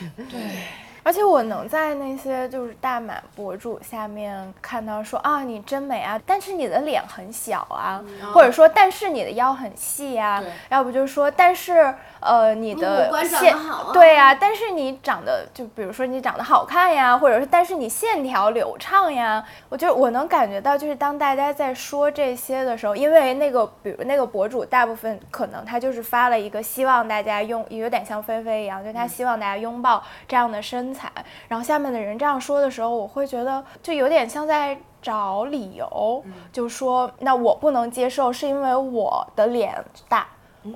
[1.03, 13.93] 而且我能在那些就是大码博主下面看到说啊你真美啊，但是你的脸很小啊，或者说但是你的腰很细啊，要不就是说但是呃你的线得好啊。
[13.93, 31.11] 对呀、但是你长得就比如说你长得好看呀，或者是但是你线条流畅呀，我就我能感觉到就是当大家在说这些的时候，因为那个比如那个博主大部分可能他就是发了一个希望大家拥有点像菲菲一样，就他希望大家拥抱这样的身材，
[31.49, 34.79] 然后下面的人这样说的时候，我会觉得就有点像在。
[35.03, 36.23] 找理由，
[36.53, 39.75] 就说那我不能接受，是因为我的脸
[40.11, 40.27] 大，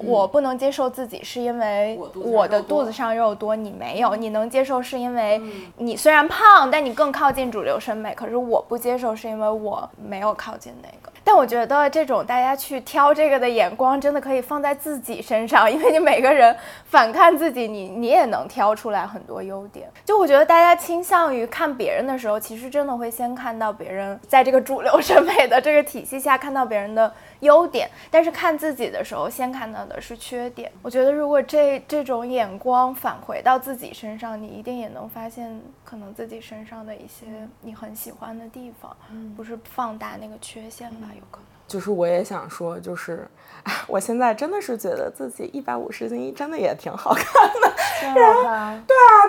[0.02, 5.38] 我不能接受自己是因为我的肚子上肉多，你没有，你能接受是因为
[5.76, 11.12] 你虽然胖，但你更靠近主流审美，可是我不接受是因为我没有靠近那个。
[11.24, 19.88] 但我觉得这种大家去挑这个的眼光，真的可以放在自己身上，因为你每个人反看自己，你你也能挑出来很多优点。
[20.04, 27.10] 就我觉得大家倾向于看别人的时候，其实真的会先看到别人在这个主流审美的这个体系下看到别人的
[27.44, 30.72] 优点，但是看自己的时候，先看到的是缺点。
[30.82, 37.26] 我觉得如果这这种眼光返回到自己身上，你一定也能发现可能自己身上的一些
[37.60, 38.96] 你很喜欢的地方，
[39.36, 41.46] 不是放大那个缺陷吧，有可能。
[41.66, 43.26] 就是我也想说，就是
[43.88, 47.24] 我现在真的是觉得自己一百五十斤真的也挺好看
[47.62, 47.72] 的，
[48.12, 48.78] 对啊，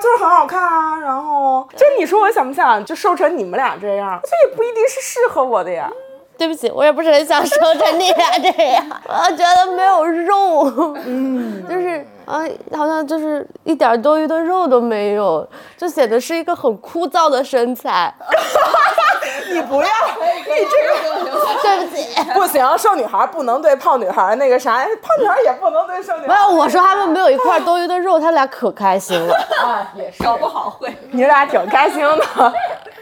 [0.01, 0.99] 就是很好看啊。
[0.99, 4.19] 然后就你说我想不想就瘦成你们俩这样？
[4.23, 5.89] 这也不一定是适合我的呀。
[6.38, 10.93] 对不起，我也不是很想说成你俩这样， 我觉得没有肉，
[11.69, 12.44] 就是啊，
[12.76, 18.14] 好像就是一点多余的肉都没有，就显得是一个很枯燥的身材。
[19.52, 21.24] 你不要，你这个
[21.62, 22.06] 对不起。
[22.34, 26.28] 不行，瘦女孩不能对胖女孩那个啥，胖女孩也不能对瘦女孩。
[26.28, 29.34] 没有，我说他们没有一块多余的肉，他俩可开心了。
[29.64, 32.54] 啊，也是搞不好会，你俩挺开心的。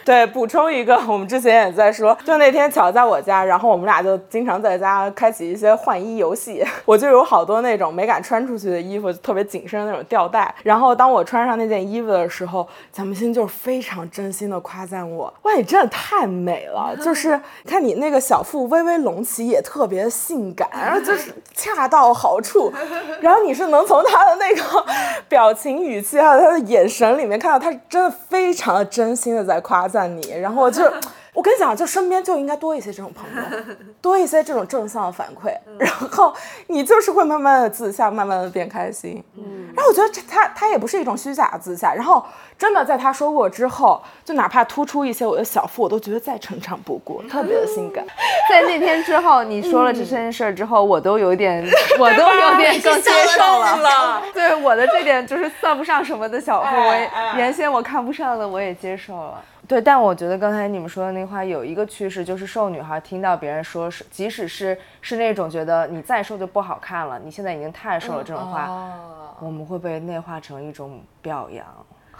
[0.05, 10.53] 对，补充一个，我们之前也在说，就那天巧在我家，然后我们俩就经常在家开启一些换衣游戏，我就有好多那种没敢穿出去的衣服，特别紧身的那种吊带。
[10.63, 22.71] 然后当我穿上那件衣服的时候，蒋明星就是非常真心的夸赞我，哇，你真的太美了， 就是看你那个小腹微微隆起，也特别性感，然后就是恰到好处，
[23.21, 24.85] 然后你是能从他的那个
[25.27, 30.83] 表情语气还有他的眼神里面看到他是真的非常的真心的在夸赞你，然后就。
[31.33, 36.33] 我跟你讲，就身边就应该多一些这种朋友， 多一些这种正向的反馈，然后
[36.67, 39.23] 你就是会慢慢的自洽，慢慢的变开心。
[39.35, 42.23] 嗯，然后我觉得这他他也不是一种虚假的自洽，然后
[42.57, 48.05] 真的在他说过之后，就哪怕突出一些我的小腹，我都觉得再成长不过， 特别的性感。
[48.47, 51.65] 在那天之后，你说了这件事儿之后，我都有点，
[51.99, 54.21] 我都有点更接受了。
[54.33, 59.43] 对我的这点就是算不上什么的小腹，我也原先我看不上的我也接受了。
[59.73, 68.69] 对，但我觉得刚才你们说的那话有一个趋势，就是瘦女孩听到别人说是，即使是是那种觉得你再瘦就不好看了，你现在已经太瘦了这种话，
[69.39, 71.65] 我们会被内化成一种表扬。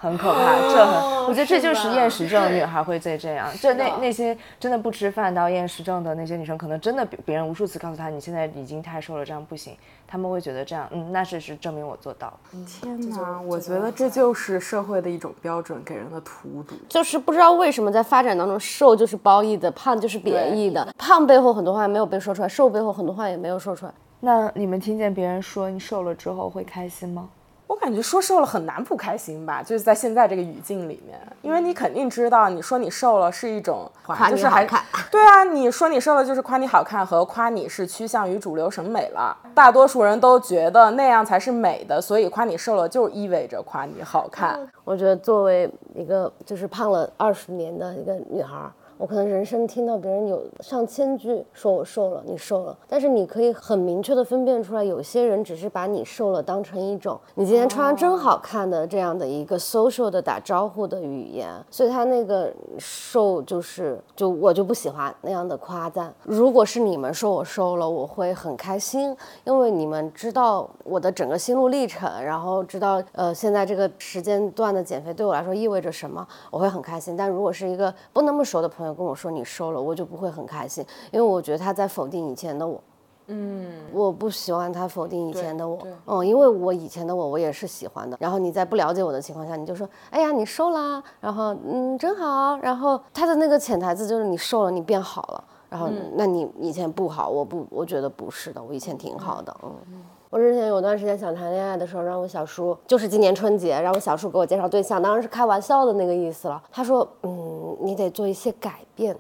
[0.04, 9.74] 很可怕，这很，我觉得这就是厌食症的女孩会最这样，就那那些真的不吃饭到厌食症的那些女生，可能真的别别人无数次告诉她你现在已经太瘦了，这样不行，
[10.06, 12.40] 她们会觉得这样，嗯，那是是证明我做到了。
[12.68, 16.76] 天哪，我觉得这就是社会的一种标准给人的荼毒。
[16.90, 20.86] 就是不知道为什么在发展当中，瘦就是褒义的，胖就是贬义的。
[20.98, 23.94] 胖背后很多话没有被说出来，瘦背后很多话也没有说出来。
[24.20, 27.30] 那你们听见别人说你瘦了之后会开心吗？
[27.66, 39.36] 我感觉说瘦了很难不开心吧，就是在现在这个语境里面，因为你肯定知道，你说你瘦了是一种夸就是还你好看对啊，你说你瘦了就是夸你好看和夸你是趋向于主流审美了。
[39.54, 44.60] 大多数人都觉得那样才是美的，所以夸你瘦了就意味着夸你好看。
[44.84, 48.72] 我觉得作为一个就是胖了二十年的一个女孩儿，
[49.04, 66.14] 我可能人生听到别人有上千句说我瘦了，你瘦了，但是你可以很明确的分辨出来，有些人只是把你瘦了当成一种你今天穿上真好看的这样的一个 social 的打招呼的语言，所以他那个瘦就是就我就不喜欢那样的夸赞。
[66.24, 69.14] 如果是你们说我瘦了，我会很开心，
[69.44, 77.18] 因为你们知道我的整个心路历程，然后知道呃现在这个时间段的减肥对我来说意味着什么，我会很开心。
[77.18, 82.82] 但如果是一个不那么熟的朋友跟我说你瘦了，我就不会很开心，因为我觉得他在否定以前的我。
[83.28, 88.18] 嗯，我不喜欢他否定以前的我，嗯，因为我以前的我我也是喜欢的。
[88.20, 92.58] 然后你在不了解我的情况下，你就说，哎呀，你瘦啦，然后嗯，真好。
[92.58, 95.44] 然后他的那个潜台词就是你瘦了，你变好了。
[95.70, 100.04] 然后，那你以前不好，我不，我觉得不是的，我以前挺好的，嗯。
[100.34, 106.60] 我之前有段时间想谈恋爱的时候，让我小叔，就是今年春节，让我小叔给我介绍对象，当然是开玩笑的那个意思了。
[106.72, 109.16] 他说，嗯，你得做一些改变。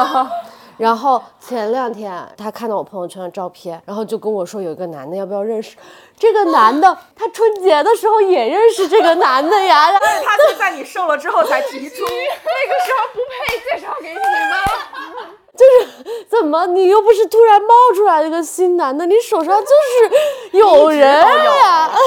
[0.78, 5.76] 然后前两天他看到我朋友圈的照片，然后就跟我说有一个男的要不要认识。
[6.16, 11.96] 这个男的他春节的时候也认识这个男的呀， 但是他就在你瘦了之后才提出。
[12.08, 15.36] 那个时候不配介绍给你吗？
[15.58, 21.90] 就是怎么你又不是突然冒出来一个新男的，你手上就是有人呀。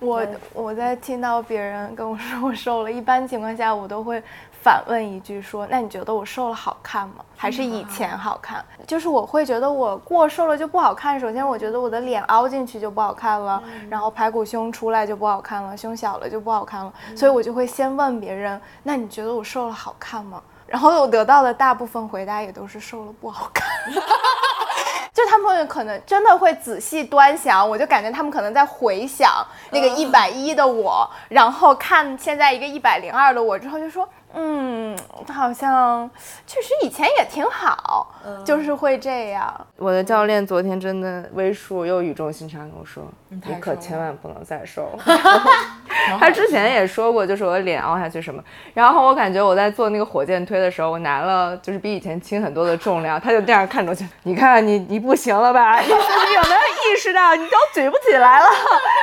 [0.00, 4.22] 我我在听到别人跟我说我瘦了，一般情况下我都会
[4.62, 7.16] 反问一句说：“那你觉得我瘦了好看吗？
[7.36, 11.18] 还是以前好看？”就是我会觉得我过瘦了就不好看。
[11.18, 13.60] 首先，我觉得我的脸凹进去就不好看了，
[13.90, 16.92] 然后排骨胸出来就不好看了，胸小了就不好看了。
[17.16, 23.66] 所以我就会先问别人：“那你觉得我瘦了好看吗？”然后我得到的大部分回答也都是瘦了不好看。
[25.12, 34.96] 就他们可能真的会仔细端详，我就感觉他们可能在回想那个一百一的我，然后看现在一个一百零二的我之后，就说，嗯，
[35.32, 36.08] 好像
[36.46, 38.14] 确实以前也挺好，
[38.44, 39.66] 就是会这样。
[39.76, 45.02] 我的教练昨天真的微数又语重心长跟我说：“你可千万不能再瘦了。
[46.20, 48.42] ”他之前也说过，就是我的脸凹下去什么。
[48.74, 55.78] 然后我感觉我在做那个火箭推的时候，我拿了就是比以前轻很多的重量，他就这样看着我，你看你你不行了吧？
[55.80, 58.46] 你你有没有意识到你都举不起来了？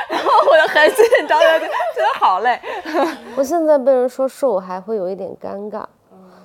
[0.08, 2.60] 然后我就很紧张，觉得觉得好累。
[3.36, 5.84] 我现在被人说瘦，我还会有一点尴尬，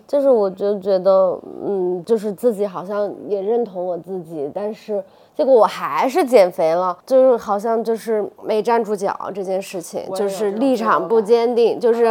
[0.07, 5.03] 就是我就觉得，嗯，就是自己好像也认同我自己，但是
[5.35, 12.05] 结果我还是减肥了，就是好像就是没站住脚这件事情，就是立场不坚定，就是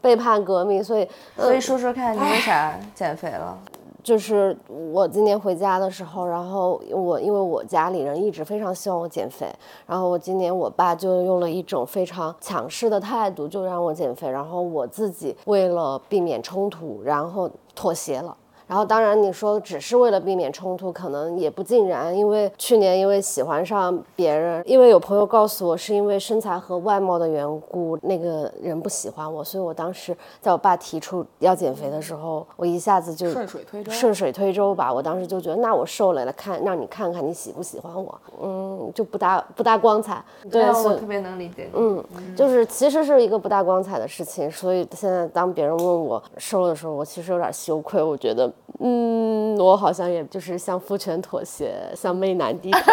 [0.00, 3.56] 背叛革命，所以所以说说看你为啥减肥了？
[4.04, 9.46] 就是我今年回家的时候，然后我因为我家里人一直非常希望我减肥，
[9.86, 18.36] 然后我今年我爸就用了一种非常强势的态度，就让我减肥，然后我自己为了避免冲突，然后妥协了。
[18.66, 34.92] 然后，当然你说只是为了避免冲突，可能也不尽然，因为去年因为喜欢上别人，因为有朋友告诉我是因为身材和外貌的缘故，那个人不喜欢我，所以我当时在我爸提出要减肥的时候，我一下子就顺水推舟顺水推舟吧。
[34.92, 40.24] 我当时就觉得，那我瘦了，来看让你看看你喜不喜欢我，嗯，就不大不大光彩。
[40.50, 41.78] 对，我特别能理解你。
[41.78, 42.04] 嗯，
[42.34, 48.50] 就是其实是一个不大光彩的事情，所以现在当别人问我瘦的时候，我其实有点羞愧，我觉得，
[48.80, 52.78] 嗯，我好像也就是向父权妥协，向媚男低头。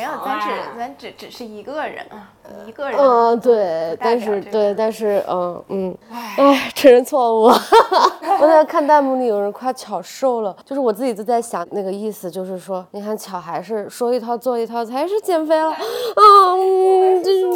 [0.00, 0.46] 没有，咱只
[0.78, 2.32] 咱只只是一个人啊，
[2.66, 2.98] 一个人。
[2.98, 5.98] 嗯，对，但是对，但是嗯嗯，
[6.38, 7.50] 哎，承认错误。
[8.40, 15.70] 我在看弹幕里有人夸巧瘦了，就是我自己都在想那个意思，就是说，你看巧还是说一套做一套，还是减肥了。
[16.16, 17.46] 嗯，就是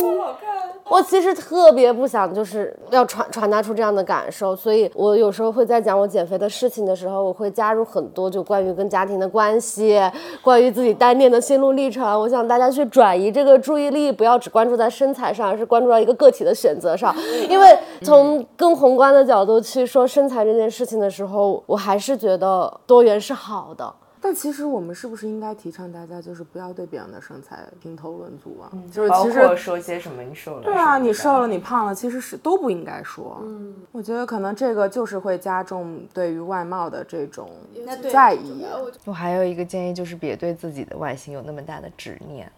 [0.87, 9.99] 我其实特别不想就是要传传达出这样的感受，所以我有时候会在讲我减肥的事情的时候，我会加入很多就关于跟家庭的关系，
[10.43, 12.05] 关于自己单恋的心路历程。
[12.21, 17.15] 我想大家去转移这个注意力，不要只关注在身材上，而是关注到一个个体的选择上。
[17.49, 23.95] 因为从更宏观的角度去说身材这件事情的时候，我还是觉得多元是好的。
[24.25, 28.73] 但其实我们是不是应该提倡大家就是不要对别人的身材评头论足啊？
[28.91, 30.63] 就是包其实括说些什么你瘦了。
[30.63, 33.39] 对啊，你瘦了，你胖了，其实是都不应该说。
[33.43, 37.51] 嗯，我觉得可能这个就是会加重对于外貌的这种
[38.11, 38.65] 在意。
[39.05, 42.51] 我还有一个建议就是别对自己的外形有那么大的执念。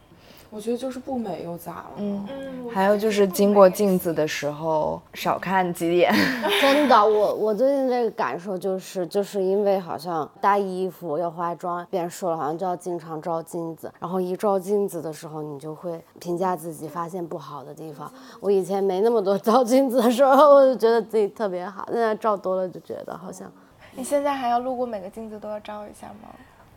[0.51, 1.91] 我觉得就是不美又咋了？
[1.97, 2.27] 嗯，
[2.73, 6.13] 还有就是经过镜子的时候少看几眼。
[6.63, 18.11] 真的，我我最近这个感受就是，就是因为好像搭衣服要化妆变瘦了，好像就要经常照镜子，然后一照镜子的时候，你就会评价自己，发现不好的地方。
[18.41, 23.51] 我以前没那么多照镜子的时候，我就觉得自己特别好，现在照多了就觉得好像。
[23.95, 26.29] 你现在还要路过每个镜子都要照一下吗？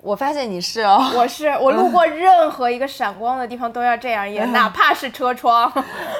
[0.01, 5.71] 我发现你是哦， 我是 我路过任何一个闪光的地方都要这样演， 哪怕是车窗，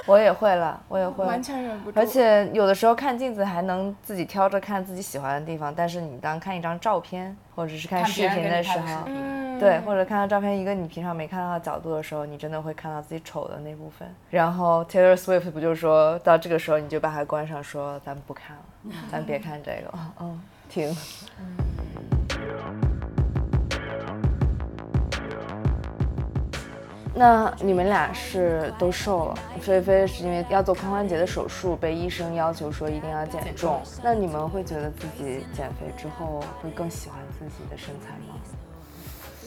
[0.05, 1.99] 我也会了，我也会，完全忍不住。
[1.99, 9.39] 而且有的时候看镜子还能自己挑着看自己喜欢的地方，但是你当看一张照片或者是看视频的时候，嗯。
[9.59, 14.07] 对，或者看到照片一个你平常没看到的角度的时候，你真的会看到自己丑的那部分。
[14.29, 20.95] 然后 Taylor Swift 不就说到这个时候你就把它关上，说咱们不看了，咱别看这个了，嗯，停。
[27.19, 33.81] 那你们俩是都瘦了，菲菲是因为要做髋关节的手术，被医生要求说一定要减重。
[34.01, 38.39] 那你们会觉得自己减肥之后会更喜欢自己的身材吗？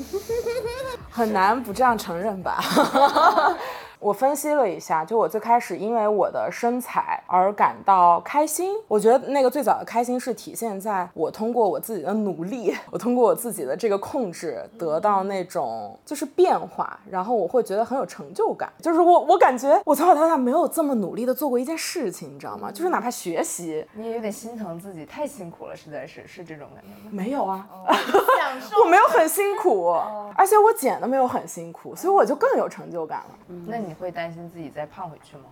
[1.08, 2.62] 很难不这样承认吧？
[4.02, 8.74] 我分析了一下，就我最开始因为我的身材而感到开心。
[8.88, 18.72] 我觉得那个最早的开心是体现在我通过我自己的努力，我通过我自己的这个控制得到那种就是变化，然后我会觉得很有成就感。
[18.82, 22.72] 就是我我感觉我从小到大没有这么努力的做过一件事情，你知道吗？
[22.72, 27.10] 就是哪怕学习你也有点心疼自己，太辛苦了，实在是是这种感觉吗？
[27.12, 29.92] 没有啊， 享受我没有很辛苦，
[30.34, 33.38] 而且我减的没有很辛苦，所以我就更有成就感了。
[33.68, 35.44] 那你会担心自己再胖回去吗？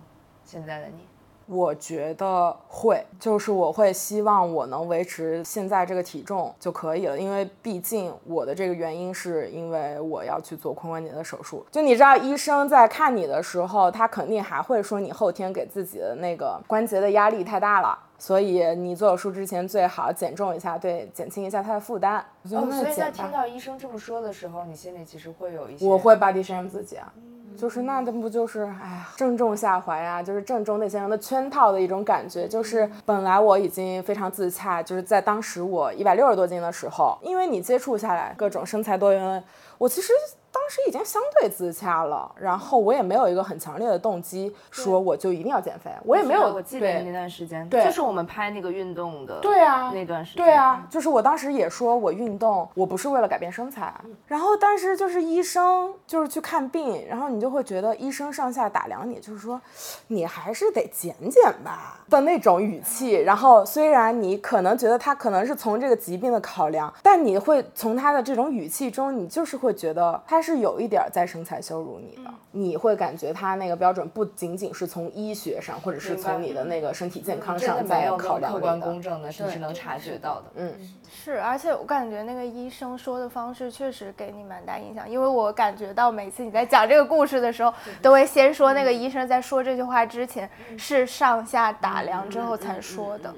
[0.43, 1.07] 现在的你？
[1.47, 11.65] 我觉得会，就是我会希望我能维持现在这个体重就可以了，因为毕竟我的这个原因是因为我要去做髋关节的手术。
[11.69, 17.97] 就你知道，医生在看你的时候，他肯定还会说你后天给自己的那个关节的压力太大了。
[18.17, 22.23] 所以你做手术之前最好减重一下，对，减轻一下他的负担。
[22.45, 27.11] 所以在听到医生这么说的时候，你心里其实会有一些我会 body shame 自己啊。
[27.57, 32.47] 就是那这不就是哎呀正中下怀呀、就是正中那些人的圈套的一种感觉。
[32.47, 39.43] 就是本来我已经非常自洽，就是在当时我一百六十多斤的时候，因为你接触下来各种身材多元，
[39.77, 40.11] 我其实
[40.51, 47.83] 当时已经相对自洽了，然后我也没有一个很强烈的动机说我就一定要减肥，我也没有我记得那段时间，对。
[47.85, 53.93] 就是我们拍那个运动的，对啊那段时间，对啊，就是我当时也说我运动，我不是为了改变身材，
[54.27, 59.59] 然后但是就是医生就是去看病，然后你就会觉得医生上下打量你，就是说
[60.07, 63.13] 你还是得减减吧的那种语气。
[63.13, 80.43] 然后虽然你可能觉得他可能是从这个疾病的考量，但你会从他的这种语气中，你就是会觉得他是有一点儿在身材羞辱你的，你会感觉他那个标准不仅仅是从医学上，或者是从你的那个身体健康上在考量客观公正的，是是能察觉到的。
[80.55, 80.73] 嗯。
[81.13, 87.71] 是，而且我感觉那个医生说的方式确实给你蛮大影响，因为我感觉到每次你在讲这个故事的时候，
[88.01, 93.31] 都会先说那个医生在说这句话之前是上下打量之后才说的。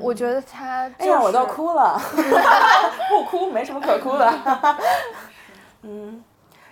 [0.00, 2.00] 我觉得他、就是，哎呀，我都哭了，
[3.10, 4.32] 不哭没什么可哭的。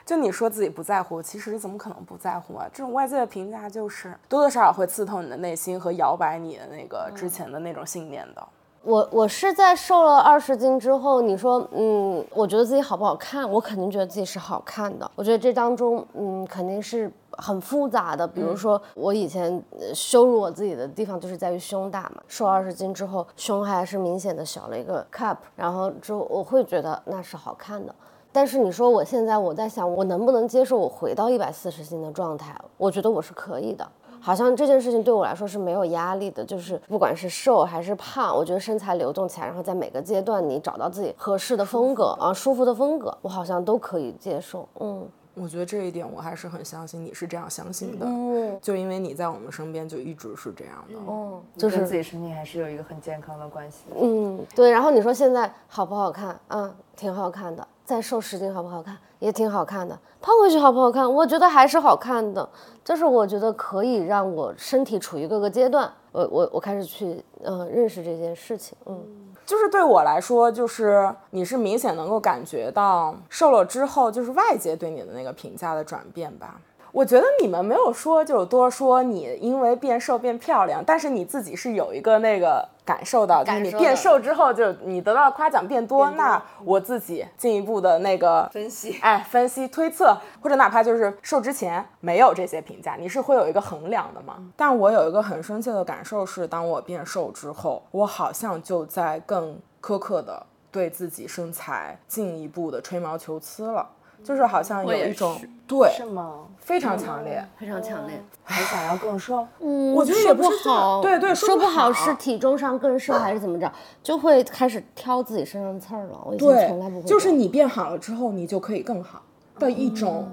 [0.07, 2.67] 嗯，就你说自己不在乎，其实怎么可能不在乎啊？
[2.73, 8.47] 这种外界的评价就是多多少少会刺痛你的内心和摇摆你的那个之前的那种信念的。
[8.83, 13.51] 我我是在瘦了二十斤之后，你说，嗯，我觉得自己好不好看？
[13.51, 15.11] 我肯定觉得自己是好看的。
[15.17, 18.25] 我觉得这当中，嗯，肯定是很复杂的。
[18.25, 27.93] 比如说，我以前呃羞辱我自己的地方就是在于胸大嘛，瘦二十斤之后，胸还是明显的小了一个 cup，然后之后我会觉得那是好看的。
[28.37, 32.55] 但是你说我现在我在想，我能不能接受我回到一百四十斤的状态？
[32.77, 33.89] 我觉得我是可以的。
[34.21, 44.69] 好像这件事情对我来说是没有压力的，就是不管是瘦还是胖，我觉得身材流动起来，然后在每个阶段你找到自己合适的风格啊，舒服的风格，我好像都可以接受。
[44.81, 45.09] 嗯，
[45.39, 50.99] 我觉得这一点我还是很相信你是这样相信的，嗯就因为你在我们身边就一直是这样的。
[51.07, 53.85] 嗯，就是自己身体还是有一个很健康的关系。
[53.95, 54.71] 嗯，对。
[54.71, 56.41] 然后你说现在好不好看？
[56.49, 57.67] 嗯，挺好看的。
[57.85, 58.97] 再瘦十斤好不好看？
[59.19, 59.97] 也挺好看的。
[60.23, 61.13] 胖回去好不好看？
[61.13, 62.49] 我觉得还是好看的。
[62.83, 68.75] 就是我觉得可以让我身体处于各个阶段，我我我开始去嗯、呃认识这件事情。
[68.87, 68.99] 嗯。
[69.47, 76.61] 就是对我来说，就是你是明显能够感觉到瘦了之后，就是外界对你的那个评价的转变吧。
[76.97, 88.99] 我觉得你们没有说就是多说你因为变瘦变漂亮，但是你自己是有一个那个感受到，就是你变瘦之后，就你得到的夸奖变多，那我自己进一步的那个分析。
[89.03, 94.39] 哎，分析推测，或者哪怕就是瘦之前没有这些评价，你是会有一个衡量的嘛？
[94.57, 103.87] 但我有一个很深切的感受是，当我变瘦之后，我好像就在更苛刻的对自己身材进一步的吹毛求疵了，
[104.27, 106.41] 就是好像有一种对是吗？
[106.59, 107.45] 非常强烈。
[107.57, 108.21] 非常强烈。
[108.43, 109.47] 还想要更瘦？
[109.61, 113.71] 嗯，我觉得也说不好，对对说不好好是体重上更瘦还是怎么着，
[114.03, 116.21] 就会开始挑自己身上刺儿了。
[116.25, 119.23] 我以前从来不，会，就是你变好了之后，你就可以更好
[119.61, 120.29] 的一种。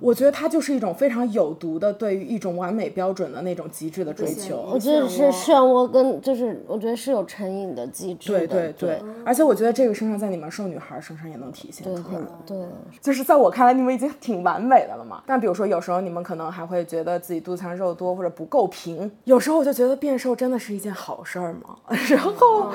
[0.00, 4.64] 我觉得它就是一种非常有毒的对于一种完美标准的那种极致的追求。
[4.72, 12.20] 我觉得是漩涡跟就是我觉得是有成瘾的机制的，对对对，而且我觉得这个身上在你们瘦女孩身上也能体现出来。
[12.46, 12.66] 对对，
[13.00, 15.22] 就是在我看来，你们已经挺完美的了嘛。
[15.26, 21.76] 但比如说，有时候你们可能还会觉得自己肚子上肉多或者不够平，有时候我就觉得变瘦真的是一件好事儿嘛。
[22.08, 22.70] 然后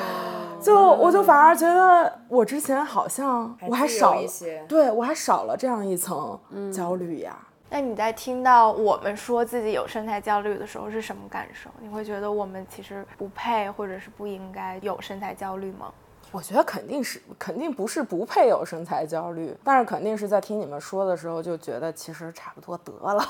[0.63, 6.39] 就我就反而觉得我之前好像我还少了一些，对我还少了这样一层
[6.73, 7.37] 焦虑呀。
[7.69, 11.69] 那你在听到我们说自己有身材焦虑的时候是什么感受？
[11.79, 15.91] 你会觉得我们其实不配，或者是不应该有身材焦虑吗？
[16.31, 23.23] 我觉得肯定是，肯定不是不配有身材焦虑，但是肯定是在听你们说的时候就觉得其实差不多得了，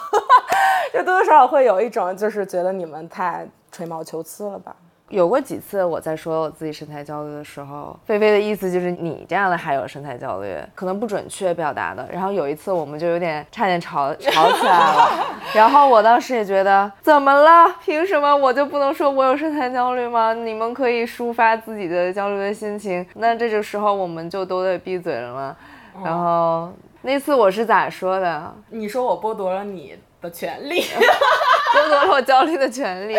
[0.93, 4.75] 就多多少少会有一种就是觉得你们太吹毛求疵了吧。
[5.13, 12.03] 有过几次我在说我自己身材焦虑的时候，菲菲的意思就是你这样的还有身材焦虑，可能不准确表达的。
[12.11, 17.75] 然后有一次我们就有点差点吵吵起来了，然后我当时也觉得怎么了？
[17.85, 20.33] 凭什么我就不能说我有身材焦虑吗？
[20.33, 25.55] 你们可以抒发自己的焦虑的心情，那这个时候我们就都得闭嘴了吗？
[26.03, 28.51] 然后那次我是咋说的？
[28.69, 30.81] 你说我剥夺了你的权利，
[31.75, 33.15] 剥夺了我焦虑的权利。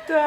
[0.06, 0.18] 对，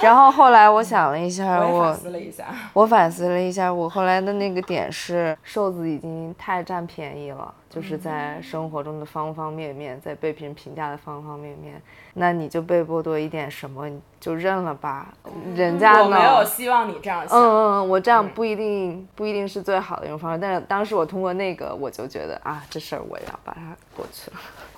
[0.00, 11.80] 然后后来我想了一下，我我反思了一下，我反思了一下，我后来的那个点是，瘦子已经太占便宜了，就是在生活中的方方面面，在被别人评价的方方面面，
[12.14, 15.08] 那你就被剥夺一点什么，你就认了吧。
[15.54, 16.44] 人家我没有？
[16.44, 17.38] 希望你这样想。
[17.38, 24.36] 嗯嗯嗯，我这样不一定不一定是最好的一种方式，但是当时我通过那个，我就觉得啊，这事儿我要把它过去了。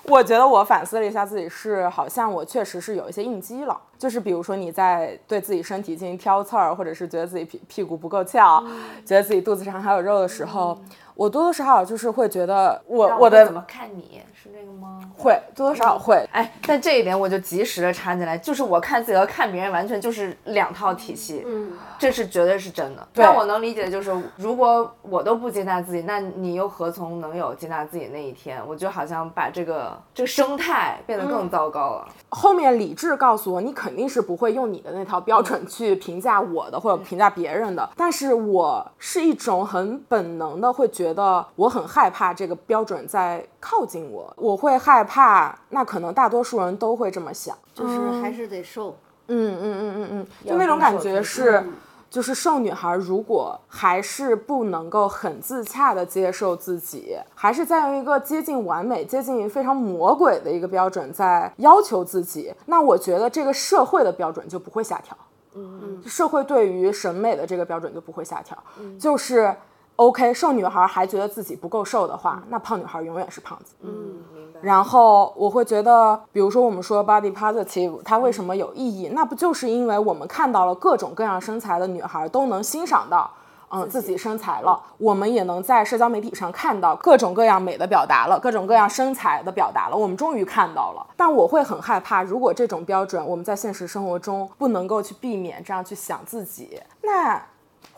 [0.09, 8.63] 我觉得我反思了一下自己，是好像我确实是有一些应激了，就是比如说你在对自己身体进行挑刺儿，或者是觉得自己屁屁股不够翘，
[9.05, 10.79] 觉得自己肚子上还有肉的时候，
[11.17, 15.01] 我多多少少就是会觉得我我的怎么看你是这个吗？
[15.17, 23.09] 会多多少少会，哎，但这一点我就及时的插进来，就是我看自己和看别人完全就是两套体系，嗯，这是绝对是真的。
[23.15, 28.63] 对但我能理解，就是如果我都不接纳自己，那你又何从能有接纳自己那一天？
[28.67, 32.09] 我就好像把这个这个生态变得更糟糕了。
[32.29, 37.89] 后面理智告诉我，你肯定是不会用你的那套标准去评价我的，或者评价别人的。
[37.97, 45.59] 但是我是一种很本能的会觉得我很害怕这个标准在靠近我，我会害怕。
[45.71, 47.57] 那可能大多数人都会这么想。
[47.75, 48.97] 就是还是得瘦。
[49.29, 51.65] 嗯嗯嗯嗯嗯，就那种感觉是。
[52.09, 65.17] 就是瘦女孩，如果还是不能够很自洽的接受自己，还是在用一个接近完美、接近于非常魔鬼的一个标准在要求自己，那我觉得这个社会的标准就不会下调。
[65.57, 68.57] 嗯，社会对于审美的这个标准就不会下调。
[68.99, 69.55] 就是
[69.97, 73.75] OK，瘦女孩还觉得自己不够瘦的话，那胖女孩永远是胖子。
[73.81, 73.91] 嗯，
[74.35, 74.61] 明白。
[74.61, 79.09] 然后我会觉得，比如说我们说 body positive，它为什么有意义？
[79.15, 83.31] 那不就是因为我们看到了各种各样身材的女孩都能欣赏到，
[83.71, 84.79] 嗯，自己身材了。
[84.99, 89.97] 我们也能在社交媒体上看到各种各样美的表达了，各种各样身材的表达了。
[89.97, 91.07] 我们终于看到了。
[91.17, 97.41] 但我会很害怕，如果这种标准我们在现实生活中不能够去避免这样去想自己，那。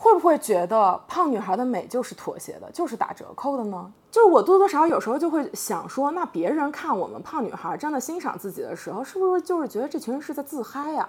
[0.01, 3.93] 会不会觉得胖女孩的美就是妥协的，就是打折扣的呢？
[4.13, 11.09] 就是我多多少少有时候就会想说，那别人看我们胖女孩真的欣赏自己的时候，是不是就是觉得这群人是在自嗨呀、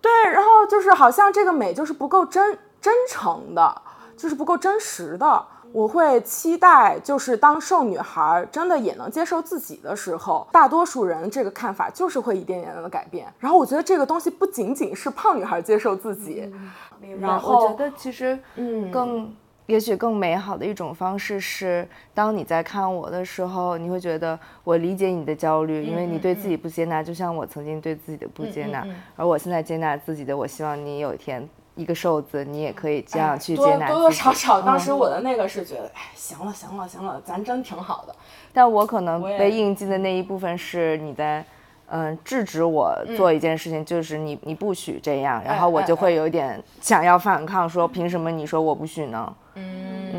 [0.00, 3.82] 对，然后就是好像这个美就是不够真真诚的，
[4.16, 5.44] 就是不够真实的。
[5.76, 13.26] 我会期待，就是当瘦女孩真的也能接受自己的时候，大多数人这个看法就是会一点点的改变。
[13.38, 16.50] 然后我觉得这个东西不仅仅是胖女孩接受自己，
[17.20, 19.30] 然后我觉得其实嗯更。
[19.66, 31.46] 也许更美好的一种方式是，当你在看我的时候，你会觉得我理解你的焦虑，因为你对自己不接纳，就像我曾经对自己的不接纳，而我现在接纳自己的，我希望你有一天
[31.76, 33.92] 一个瘦子，你也可以这样去接纳自己。
[33.92, 38.14] 多多少少，当时嗯我的那个是觉得，哎，行了行了行了，咱真挺好的。
[38.52, 41.44] 但我可能被印记的那一部分是你在，
[41.88, 49.32] 嗯、制止我做一件事情，就是你你不许这样，然后我就会有点想要反抗，说凭什么你说我不许呢？
[49.54, 50.10] 嗯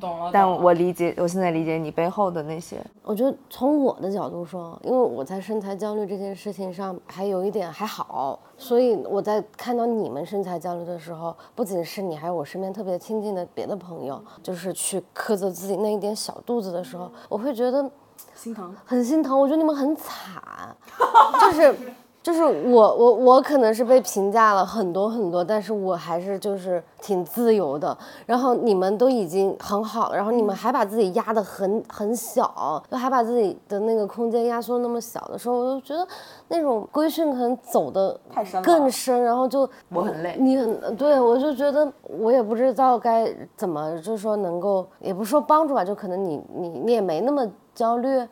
[0.00, 2.76] 懂了但我理解，我现在理解你背后的那些。
[3.02, 17.90] 我觉得从我的角度说，因为我在身材焦虑这件事情上还有一点还好，所以我在看到你们身材焦虑的时候，不仅是你，还有我身边特别亲近的别的朋友，就是去苛责自己那一点小肚子的时候，我会觉得
[18.34, 18.74] 心疼。
[18.84, 19.38] 很心疼。
[19.38, 20.76] 我觉得你们很惨，
[21.40, 21.74] 就是。
[22.22, 27.96] 就是我我我可能是被评价了很多很多，但是我还是就是挺自由的。
[28.26, 36.06] 然后你们都已经很好了，然后你们还把自己压得很很小，就还把自己的那个空间压缩那么小的时候，我就觉得
[36.48, 48.28] 那种规训可能走的太深更深，然后就我很累你很对我就觉得我也不知道该怎么，就是说能够也不是说帮助吧，就可能你你你也没那么焦虑。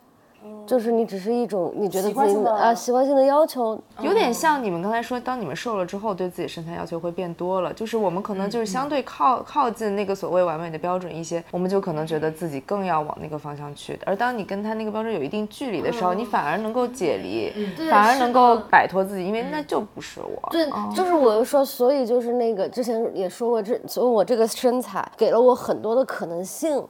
[0.65, 7.73] 就是你只是一种你觉得自己习惯性的啊习惯性的要求，有点像你们刚才说，当你们瘦了之后，对自己身材要求会变多了。
[7.73, 13.99] 就是我们可能就是相对靠靠近那个所谓完美的标准一些，我们就可能觉得自己更要往那个方向去。
[14.05, 17.51] 而当你跟他那个标准有一定距离的时候，你反而能够解离，
[17.89, 20.49] 反而能够摆脱自己，因为那就不是我。
[20.51, 26.81] 对，就是我就说，所以就是那个之前也说过，这所以我这个身材给了我很多的可能性。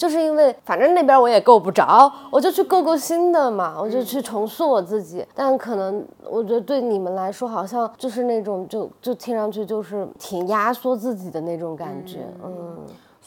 [0.00, 5.22] 就是因为反正那边我也够不着，我就去够够新的嘛，我就去重塑我自己。
[5.34, 12.78] 但可能我觉得对你们来说，好像就是那种就就听上去就是挺压缩自己的那种感觉，嗯。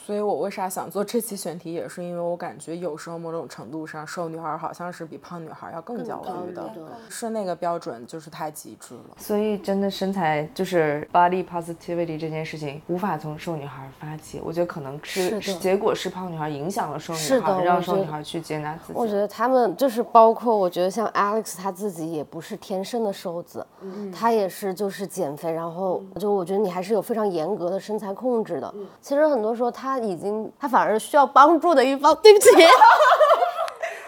[0.06, 6.70] 所以我为啥想做这期选题，也是因为我感觉有时候某种程度上，瘦女孩好像是比胖女孩要更焦虑的，
[7.08, 9.16] 是那个标准就是太极致了。
[9.18, 14.42] 所以真的身材就是 body positivity 这件事情，无法从瘦女孩发起。
[14.44, 19.00] 我觉得可能是是结果是胖女孩影响了瘦女是的孩，让瘦女孩去接纳自己。
[19.00, 23.66] 我觉得他们就是包括，我觉得像 Alex 他自己也不是天生的瘦子，
[24.14, 28.74] 他也是就是减肥，然后就我觉得你还是有非常严格的身材控制的。
[29.02, 32.50] 其实很多时候他已经他反而需要帮助的一方， 对不起。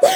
[0.02, 0.12] 但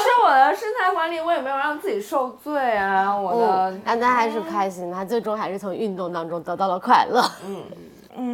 [0.00, 3.16] 是我的身材管理，我也没有让自己受罪啊。
[3.16, 7.22] 我的嗯，但他还是开心，他最终还是从运动当中得到了快乐。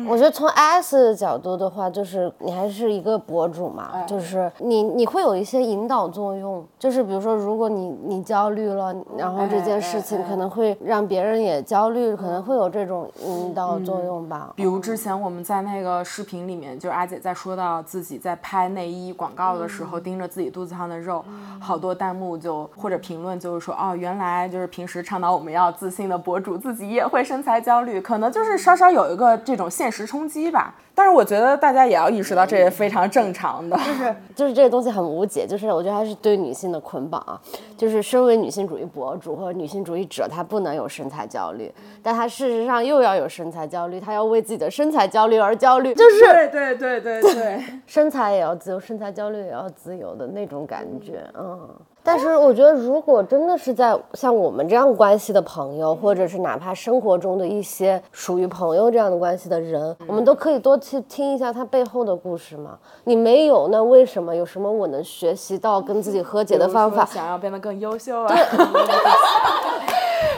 [0.06, 14.52] 我觉得从 S 的角度的话，就是你还是一个博主嘛，就是你你会有一些引导作用，就是比如说，如果你你焦虑了，然后这件事情可能会让别人也焦虑，可能会有这种引导作用吧。
[14.56, 21.24] 比如之前我们在那个视频里面，就是阿姐在说到自己在拍内衣广告的时候，盯着自己肚子上的肉，
[21.60, 30.74] 好多弹幕就或者评论就是说，哦，原来就是平时倡导我们要自信的博主自己也会身材焦虑，可能就是稍稍有一个这种现实冲击吧。
[30.94, 33.76] 但是我觉得大家也要意识到，这也非常正常的。
[33.76, 37.40] 就是就是这个东西很无解，就是我觉得还是对女性的捆绑啊。
[37.76, 47.64] 就是身为女性主义博主或者女性主义者，她不能有身材焦虑，但她事实上又要有身材焦虑，她要为自己的身材焦虑而焦虑，就是对对对对对。
[47.86, 51.68] 身材也要自由，身材焦虑也要自由的那种感觉，嗯。
[52.02, 62.78] 但是我觉得，如果真的是在像我们这样关系的朋友，或者是哪怕生活中的一些属于朋友这样的关系的人，我们都可以多去听一下他背后的故事嘛。
[63.04, 64.34] 你没有，那为什么？
[64.34, 67.04] 有什么我能学习到跟自己和解的方法？
[67.04, 68.28] 想要变得更优秀啊？
[68.28, 68.34] 就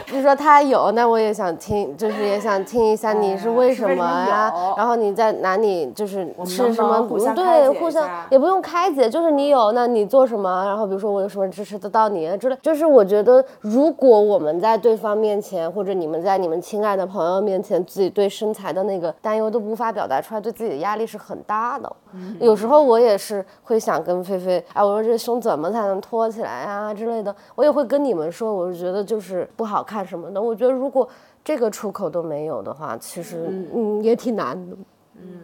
[0.17, 4.51] 是说他有，那我也想听，就是也想听一下你是为什么呀？
[4.77, 7.07] 然后你在哪里就是是什么？
[7.33, 10.65] 对，互相也不用开解，就是你有，那你做什么？
[10.65, 12.57] 然后比如说我有什么支持得到你之类。
[12.61, 21.91] 就是我觉得，如果我们在对方面前，或者你们在你们亲爱的朋友面前，自己对身材的那个担忧都无法表达出来，对自己的压力是很大的。
[22.39, 30.41] 有时候我也是会想跟菲菲，哎，我说这胸怎么才能托起来啊之类的，我也会跟你们说，我是觉得就是不好看什么的。
[30.41, 31.07] 我觉得如果
[31.43, 34.75] 这个出口都没有的话，其实嗯也挺难的。
[35.15, 35.39] 嗯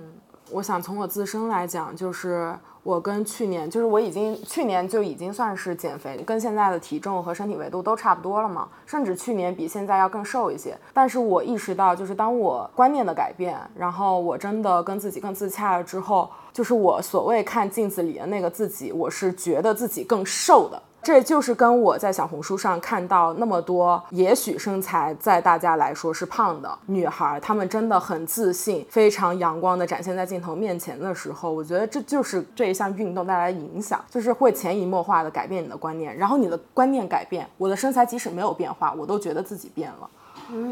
[0.50, 10.74] 我想从我自身来讲，就是我跟去年，就是我已经去年就已经算是减肥，跟现在的体重和身体维度都差不多了嘛，甚至去年比现在要更瘦一些。
[10.94, 20.82] 但是我意识到，就是当我观念的改变，然后我真的跟自己更自洽了之后，就是我所谓看镜子里的那个自己，我是觉得自己更瘦的。
[21.08, 40.10] 这就是跟我在小红书上看到那么多，也许身材在大家来说是胖的女孩，她们真的很自信，非常阳光的展现在镜头面前的时候，我觉得这就是这一项运动带来的影响，就是会潜移默化的改变你的观念，然后你的观念改变，我的身材即使没有变化，我都觉得自己变了。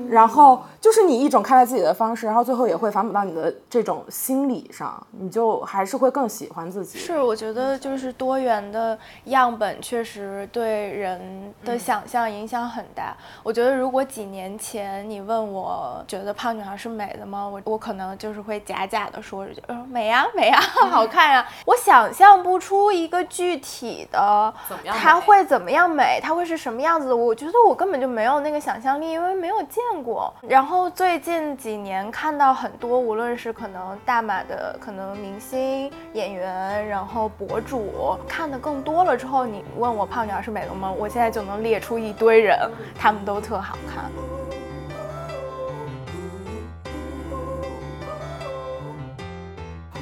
[0.10, 6.98] 然后就是你一种看待自己的方式，然后最后也会反哺到你的这种心理上，你就还是会更喜欢自己。
[6.98, 13.16] 是，我觉得就是多元的样本确实对人的想象影响很大。
[13.44, 17.46] 我觉得如果几年前你问我觉得胖女孩是美的吗？
[17.46, 20.60] 我我可能就是会假假的说，呃，美呀美呀，
[20.90, 21.46] 好看呀。
[21.68, 24.54] 我想象不出一个具体的，
[24.86, 27.16] 她会怎么样美，她会是什么样子的。
[27.16, 29.65] 我觉得我根本就没有那个想象力，因为没有。
[29.66, 40.92] 见过，然后最近几年看到很多，无论是可能大码的可能明星演员，然后博主看的更多了之后，你问我胖女孩是美容吗？
[40.92, 42.58] 我现在就能列出一堆人，
[42.98, 44.12] 他们都特好看。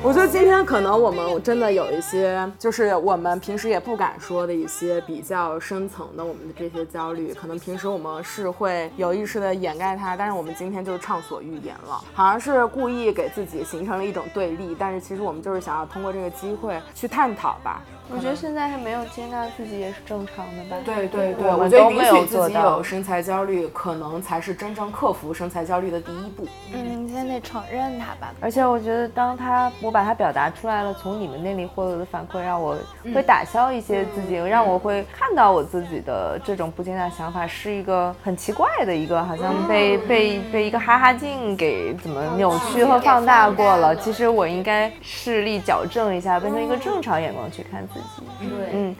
[0.05, 17.81] 我觉得今天可能我们真的有一些，就是我们平时也不敢说的一些比较深层的我们的这些焦虑，可能平时我们是会有意识的掩盖它，但是我们今天就是畅所欲言了，好像是故意给自己形成了一种对立，但是其实我们就是想要通过这个机会去探讨吧。
[18.11, 20.75] 我觉得现在还没有接纳自己也是正常的吧。
[20.85, 26.45] 对对对，我觉得允都没有许自己做到有身材焦虑，可能才是真正克服身材焦虑的第一步。
[26.73, 28.33] 嗯，你先得承认它吧。
[28.39, 32.77] 而且我觉得，当他我把它表达出来了，从你们那里获得的反馈，让我
[33.13, 43.95] 会打消一些自己，让我会看到我自己的这种不接纳想法是一个很奇怪的一个，好像被被被一个哈哈镜给怎么扭曲和放大过了。
[43.95, 48.27] 其实我应该视力矫正一下，变成一个正常眼光去看自己。
[48.39, 48.95] 对，嗯，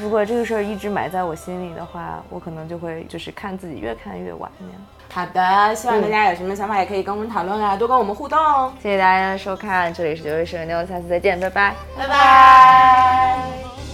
[0.00, 4.76] 如果这个事儿一直埋在我心里的话，我可能就会就是看自己越看越晚那样。
[5.08, 8.72] 好的，希望大家有什么想法也可以跟我们讨论啊，多跟我们互动哦。
[8.82, 11.74] 谢谢大家的收看，这里是九位神牛，下次再见，拜拜。
[11.96, 13.85] 拜拜。